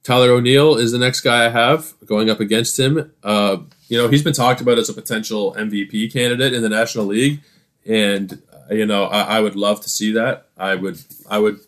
Tyler 0.02 0.30
O'Neill 0.30 0.76
is 0.76 0.92
the 0.92 0.98
next 0.98 1.20
guy 1.20 1.46
I 1.46 1.48
have 1.48 1.94
going 2.06 2.30
up 2.30 2.40
against 2.40 2.78
him. 2.78 3.12
Uh, 3.22 3.58
you 3.88 3.98
know, 3.98 4.08
he's 4.08 4.22
been 4.22 4.32
talked 4.32 4.60
about 4.60 4.78
as 4.78 4.88
a 4.88 4.94
potential 4.94 5.54
MVP 5.54 6.12
candidate 6.12 6.54
in 6.54 6.62
the 6.62 6.68
National 6.68 7.06
League, 7.06 7.40
and 7.86 8.40
uh, 8.52 8.74
you 8.74 8.86
know, 8.86 9.04
I, 9.04 9.38
I 9.38 9.40
would 9.40 9.56
love 9.56 9.80
to 9.82 9.88
see 9.88 10.12
that. 10.12 10.46
I 10.56 10.74
would, 10.74 11.00
I 11.28 11.38
would, 11.38 11.60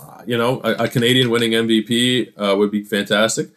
uh, 0.00 0.22
you 0.26 0.38
know, 0.38 0.60
a, 0.64 0.84
a 0.84 0.88
Canadian 0.88 1.30
winning 1.30 1.52
MVP 1.52 2.32
uh, 2.36 2.56
would 2.56 2.70
be 2.70 2.82
fantastic. 2.82 3.50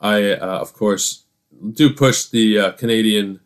I, 0.00 0.34
of 0.34 0.74
course, 0.74 1.24
do 1.72 1.92
push 1.92 2.26
the 2.26 2.74
Canadian 2.78 3.40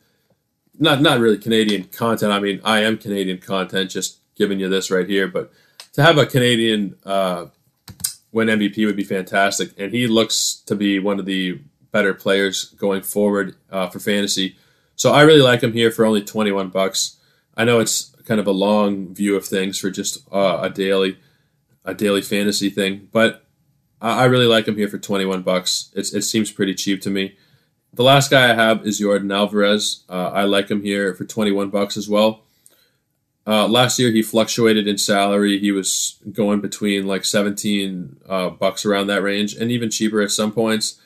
not 0.80 1.02
not 1.02 1.20
really 1.20 1.38
Canadian 1.38 1.84
content. 1.84 2.32
I 2.32 2.40
mean, 2.40 2.60
I 2.64 2.80
am 2.80 2.96
Canadian 2.96 3.38
content, 3.38 3.90
just 3.90 4.18
giving 4.34 4.58
you 4.58 4.68
this 4.68 4.90
right 4.90 5.08
here. 5.08 5.28
But 5.28 5.52
to 5.92 6.02
have 6.02 6.18
a 6.18 6.26
Canadian 6.26 6.96
uh, 7.04 7.46
win 8.32 8.48
MVP 8.48 8.86
would 8.86 8.96
be 8.96 9.04
fantastic, 9.04 9.70
and 9.78 9.92
he 9.92 10.06
looks 10.06 10.62
to 10.66 10.74
be 10.74 10.98
one 10.98 11.18
of 11.18 11.26
the 11.26 11.60
better 11.92 12.14
players 12.14 12.66
going 12.70 13.02
forward 13.02 13.56
uh, 13.70 13.88
for 13.88 13.98
fantasy. 13.98 14.56
So 14.96 15.12
I 15.12 15.22
really 15.22 15.40
like 15.40 15.62
him 15.62 15.72
here 15.72 15.90
for 15.90 16.04
only 16.04 16.22
twenty 16.22 16.52
one 16.52 16.68
bucks. 16.68 17.16
I 17.56 17.64
know 17.64 17.80
it's 17.80 18.14
kind 18.24 18.40
of 18.40 18.46
a 18.46 18.52
long 18.52 19.14
view 19.14 19.36
of 19.36 19.44
things 19.44 19.78
for 19.78 19.90
just 19.90 20.18
uh, 20.32 20.60
a 20.62 20.70
daily 20.70 21.18
a 21.84 21.94
daily 21.94 22.22
fantasy 22.22 22.70
thing, 22.70 23.08
but 23.12 23.44
I 24.02 24.24
really 24.26 24.46
like 24.46 24.68
him 24.68 24.76
here 24.76 24.88
for 24.88 24.98
twenty 24.98 25.24
one 25.24 25.42
bucks. 25.42 25.90
It's, 25.94 26.14
it 26.14 26.22
seems 26.22 26.52
pretty 26.52 26.74
cheap 26.74 27.00
to 27.02 27.10
me. 27.10 27.36
The 27.92 28.04
last 28.04 28.30
guy 28.30 28.50
I 28.50 28.54
have 28.54 28.86
is 28.86 29.00
Yordan 29.00 29.34
Alvarez. 29.34 30.04
Uh, 30.08 30.30
I 30.32 30.44
like 30.44 30.70
him 30.70 30.82
here 30.82 31.12
for 31.14 31.24
21 31.24 31.70
bucks 31.70 31.96
as 31.96 32.08
well. 32.08 32.44
Uh, 33.50 33.66
last 33.66 33.98
year 33.98 34.12
he 34.12 34.22
fluctuated 34.22 34.86
in 34.86 34.96
salary. 34.96 35.58
He 35.58 35.72
was 35.72 36.20
going 36.30 36.60
between 36.60 37.08
like 37.08 37.24
17 37.24 38.20
uh, 38.28 38.50
bucks 38.50 38.86
around 38.86 39.08
that 39.08 39.24
range, 39.24 39.54
and 39.54 39.72
even 39.72 39.90
cheaper 39.90 40.20
at 40.20 40.30
some 40.30 40.52
points. 40.52 41.00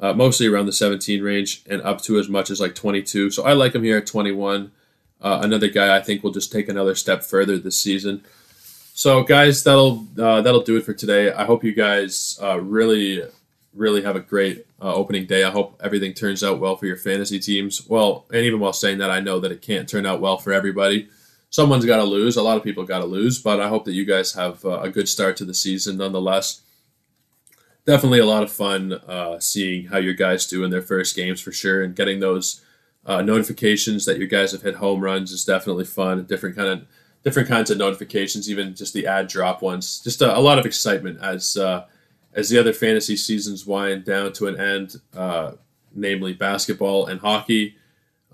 Uh, 0.00 0.14
mostly 0.14 0.46
around 0.46 0.64
the 0.64 0.72
17 0.72 1.22
range, 1.22 1.62
and 1.68 1.82
up 1.82 2.00
to 2.00 2.18
as 2.18 2.26
much 2.26 2.48
as 2.48 2.58
like 2.58 2.74
22. 2.74 3.30
So 3.30 3.44
I 3.44 3.52
like 3.52 3.74
him 3.74 3.84
here 3.84 3.98
at 3.98 4.06
21. 4.06 4.72
Uh, 5.20 5.40
another 5.42 5.68
guy 5.68 5.94
I 5.94 6.00
think 6.00 6.24
will 6.24 6.32
just 6.32 6.50
take 6.50 6.70
another 6.70 6.94
step 6.94 7.22
further 7.22 7.58
this 7.58 7.78
season. 7.78 8.24
So 8.94 9.22
guys, 9.22 9.62
that'll 9.62 10.06
uh, 10.18 10.40
that'll 10.40 10.62
do 10.62 10.78
it 10.78 10.86
for 10.86 10.94
today. 10.94 11.32
I 11.32 11.44
hope 11.44 11.64
you 11.64 11.74
guys 11.74 12.38
really 12.40 13.22
really 13.74 14.02
have 14.02 14.16
a 14.16 14.20
great 14.20 14.66
uh, 14.80 14.94
opening 14.94 15.26
day. 15.26 15.44
I 15.44 15.50
hope 15.50 15.78
everything 15.84 16.14
turns 16.14 16.42
out 16.42 16.60
well 16.60 16.76
for 16.76 16.86
your 16.86 16.96
fantasy 16.96 17.40
teams. 17.40 17.86
Well, 17.86 18.24
and 18.30 18.42
even 18.42 18.60
while 18.60 18.72
saying 18.72 18.98
that, 18.98 19.10
I 19.10 19.20
know 19.20 19.38
that 19.40 19.52
it 19.52 19.60
can't 19.60 19.88
turn 19.88 20.06
out 20.06 20.22
well 20.22 20.38
for 20.38 20.52
everybody. 20.52 21.08
Someone's 21.54 21.84
got 21.84 21.98
to 21.98 22.02
lose. 22.04 22.36
A 22.36 22.42
lot 22.42 22.56
of 22.56 22.64
people 22.64 22.82
got 22.82 22.98
to 22.98 23.04
lose, 23.04 23.38
but 23.38 23.60
I 23.60 23.68
hope 23.68 23.84
that 23.84 23.92
you 23.92 24.04
guys 24.04 24.32
have 24.32 24.64
uh, 24.64 24.80
a 24.80 24.90
good 24.90 25.08
start 25.08 25.36
to 25.36 25.44
the 25.44 25.54
season 25.54 25.96
nonetheless. 25.96 26.62
Definitely 27.86 28.18
a 28.18 28.26
lot 28.26 28.42
of 28.42 28.50
fun 28.50 28.94
uh, 28.94 29.38
seeing 29.38 29.86
how 29.86 29.98
your 29.98 30.14
guys 30.14 30.48
do 30.48 30.64
in 30.64 30.72
their 30.72 30.82
first 30.82 31.14
games 31.14 31.40
for 31.40 31.52
sure, 31.52 31.80
and 31.80 31.94
getting 31.94 32.18
those 32.18 32.60
uh, 33.06 33.22
notifications 33.22 34.04
that 34.04 34.18
your 34.18 34.26
guys 34.26 34.50
have 34.50 34.62
hit 34.62 34.74
home 34.74 35.00
runs 35.00 35.30
is 35.30 35.44
definitely 35.44 35.84
fun. 35.84 36.24
Different 36.24 36.56
kind 36.56 36.70
of 36.70 36.88
different 37.22 37.48
kinds 37.48 37.70
of 37.70 37.78
notifications, 37.78 38.50
even 38.50 38.74
just 38.74 38.92
the 38.92 39.06
ad 39.06 39.28
drop 39.28 39.62
ones. 39.62 40.00
Just 40.00 40.22
a, 40.22 40.36
a 40.36 40.40
lot 40.40 40.58
of 40.58 40.66
excitement 40.66 41.20
as 41.22 41.56
uh, 41.56 41.86
as 42.32 42.48
the 42.48 42.58
other 42.58 42.72
fantasy 42.72 43.16
seasons 43.16 43.64
wind 43.64 44.04
down 44.04 44.32
to 44.32 44.48
an 44.48 44.58
end, 44.58 44.96
uh, 45.16 45.52
namely 45.94 46.32
basketball 46.32 47.06
and 47.06 47.20
hockey, 47.20 47.76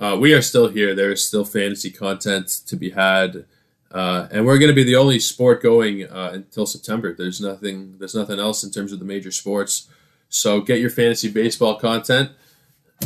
uh, 0.00 0.16
we 0.18 0.32
are 0.32 0.40
still 0.40 0.68
here. 0.68 0.94
There 0.94 1.12
is 1.12 1.24
still 1.24 1.44
fantasy 1.44 1.90
content 1.90 2.48
to 2.66 2.74
be 2.74 2.90
had, 2.90 3.44
uh, 3.92 4.28
and 4.32 4.46
we're 4.46 4.58
going 4.58 4.70
to 4.70 4.74
be 4.74 4.82
the 4.82 4.96
only 4.96 5.18
sport 5.20 5.62
going 5.62 6.08
uh, 6.08 6.30
until 6.32 6.64
September. 6.64 7.14
There's 7.14 7.40
nothing. 7.40 7.98
There's 7.98 8.14
nothing 8.14 8.40
else 8.40 8.64
in 8.64 8.70
terms 8.70 8.92
of 8.92 8.98
the 8.98 9.04
major 9.04 9.30
sports. 9.30 9.88
So 10.30 10.62
get 10.62 10.80
your 10.80 10.90
fantasy 10.90 11.30
baseball 11.30 11.78
content 11.78 12.30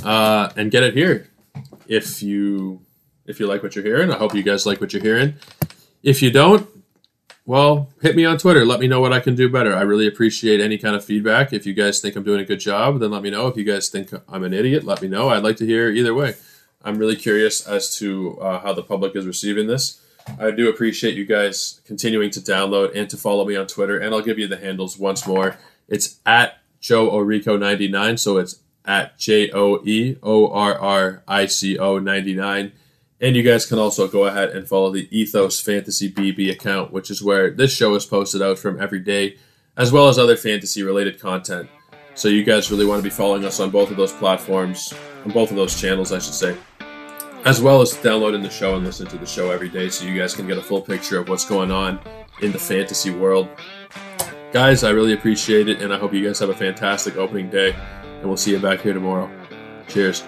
uh, 0.04 0.50
and 0.56 0.70
get 0.70 0.84
it 0.84 0.94
here. 0.94 1.28
If 1.88 2.22
you 2.22 2.80
if 3.26 3.40
you 3.40 3.46
like 3.46 3.62
what 3.62 3.74
you're 3.74 3.84
hearing, 3.84 4.12
I 4.12 4.16
hope 4.16 4.34
you 4.34 4.42
guys 4.42 4.64
like 4.64 4.80
what 4.80 4.92
you're 4.92 5.02
hearing. 5.02 5.34
If 6.02 6.22
you 6.22 6.30
don't, 6.30 6.68
well, 7.46 7.90
hit 8.02 8.14
me 8.14 8.24
on 8.24 8.38
Twitter. 8.38 8.64
Let 8.64 8.78
me 8.78 8.86
know 8.86 9.00
what 9.00 9.12
I 9.12 9.20
can 9.20 9.34
do 9.34 9.48
better. 9.48 9.74
I 9.74 9.82
really 9.82 10.06
appreciate 10.06 10.60
any 10.60 10.78
kind 10.78 10.94
of 10.94 11.04
feedback. 11.04 11.52
If 11.52 11.66
you 11.66 11.74
guys 11.74 12.00
think 12.00 12.14
I'm 12.14 12.22
doing 12.22 12.40
a 12.40 12.44
good 12.44 12.60
job, 12.60 13.00
then 13.00 13.10
let 13.10 13.22
me 13.22 13.30
know. 13.30 13.48
If 13.48 13.56
you 13.56 13.64
guys 13.64 13.88
think 13.88 14.10
I'm 14.28 14.44
an 14.44 14.52
idiot, 14.52 14.84
let 14.84 15.02
me 15.02 15.08
know. 15.08 15.30
I'd 15.30 15.42
like 15.42 15.56
to 15.56 15.66
hear 15.66 15.90
either 15.90 16.14
way. 16.14 16.34
I'm 16.84 16.98
really 16.98 17.16
curious 17.16 17.66
as 17.66 17.96
to 17.96 18.38
uh, 18.40 18.60
how 18.60 18.74
the 18.74 18.82
public 18.82 19.16
is 19.16 19.26
receiving 19.26 19.66
this. 19.66 20.00
I 20.38 20.50
do 20.50 20.68
appreciate 20.68 21.14
you 21.14 21.24
guys 21.24 21.80
continuing 21.84 22.30
to 22.30 22.40
download 22.40 22.94
and 22.94 23.08
to 23.10 23.16
follow 23.16 23.44
me 23.44 23.56
on 23.56 23.66
Twitter. 23.66 23.98
And 23.98 24.14
I'll 24.14 24.22
give 24.22 24.38
you 24.38 24.46
the 24.46 24.56
handles 24.56 24.98
once 24.98 25.26
more. 25.26 25.56
It's 25.88 26.20
at 26.24 26.58
Joe 26.80 27.10
Orrico99. 27.10 28.18
So 28.18 28.38
it's 28.38 28.60
at 28.84 29.18
J 29.18 29.50
O 29.52 29.82
E 29.84 30.16
O 30.22 30.48
R 30.48 30.78
R 30.78 31.22
I 31.26 31.46
C 31.46 31.78
O 31.78 31.98
99. 31.98 32.72
And 33.20 33.36
you 33.36 33.42
guys 33.42 33.64
can 33.64 33.78
also 33.78 34.06
go 34.06 34.26
ahead 34.26 34.50
and 34.50 34.68
follow 34.68 34.90
the 34.90 35.08
Ethos 35.16 35.60
Fantasy 35.60 36.10
BB 36.10 36.50
account, 36.50 36.92
which 36.92 37.10
is 37.10 37.22
where 37.22 37.50
this 37.50 37.74
show 37.74 37.94
is 37.94 38.04
posted 38.04 38.42
out 38.42 38.58
from 38.58 38.80
every 38.80 38.98
day, 39.00 39.38
as 39.76 39.92
well 39.92 40.08
as 40.08 40.18
other 40.18 40.36
fantasy 40.36 40.82
related 40.82 41.18
content. 41.18 41.70
So 42.14 42.28
you 42.28 42.44
guys 42.44 42.70
really 42.70 42.86
want 42.86 42.98
to 42.98 43.02
be 43.02 43.14
following 43.14 43.44
us 43.44 43.60
on 43.60 43.70
both 43.70 43.90
of 43.90 43.96
those 43.96 44.12
platforms, 44.12 44.92
on 45.24 45.32
both 45.32 45.50
of 45.50 45.56
those 45.56 45.80
channels, 45.80 46.12
I 46.12 46.18
should 46.18 46.34
say, 46.34 46.56
as 47.44 47.60
well 47.60 47.80
as 47.82 47.92
downloading 47.92 48.42
the 48.42 48.50
show 48.50 48.76
and 48.76 48.84
listening 48.84 49.10
to 49.10 49.18
the 49.18 49.26
show 49.26 49.50
every 49.50 49.68
day 49.68 49.88
so 49.88 50.04
you 50.06 50.18
guys 50.18 50.34
can 50.34 50.46
get 50.46 50.58
a 50.58 50.62
full 50.62 50.80
picture 50.80 51.18
of 51.18 51.28
what's 51.28 51.44
going 51.44 51.70
on 51.70 52.00
in 52.40 52.52
the 52.52 52.58
fantasy 52.58 53.10
world. 53.10 53.48
Guys, 54.52 54.84
I 54.84 54.90
really 54.90 55.12
appreciate 55.12 55.68
it, 55.68 55.82
and 55.82 55.92
I 55.92 55.98
hope 55.98 56.14
you 56.14 56.24
guys 56.24 56.38
have 56.38 56.48
a 56.48 56.54
fantastic 56.54 57.16
opening 57.16 57.50
day, 57.50 57.72
and 57.72 58.24
we'll 58.24 58.36
see 58.36 58.52
you 58.52 58.58
back 58.58 58.80
here 58.80 58.94
tomorrow. 58.94 59.30
Cheers. 59.88 60.22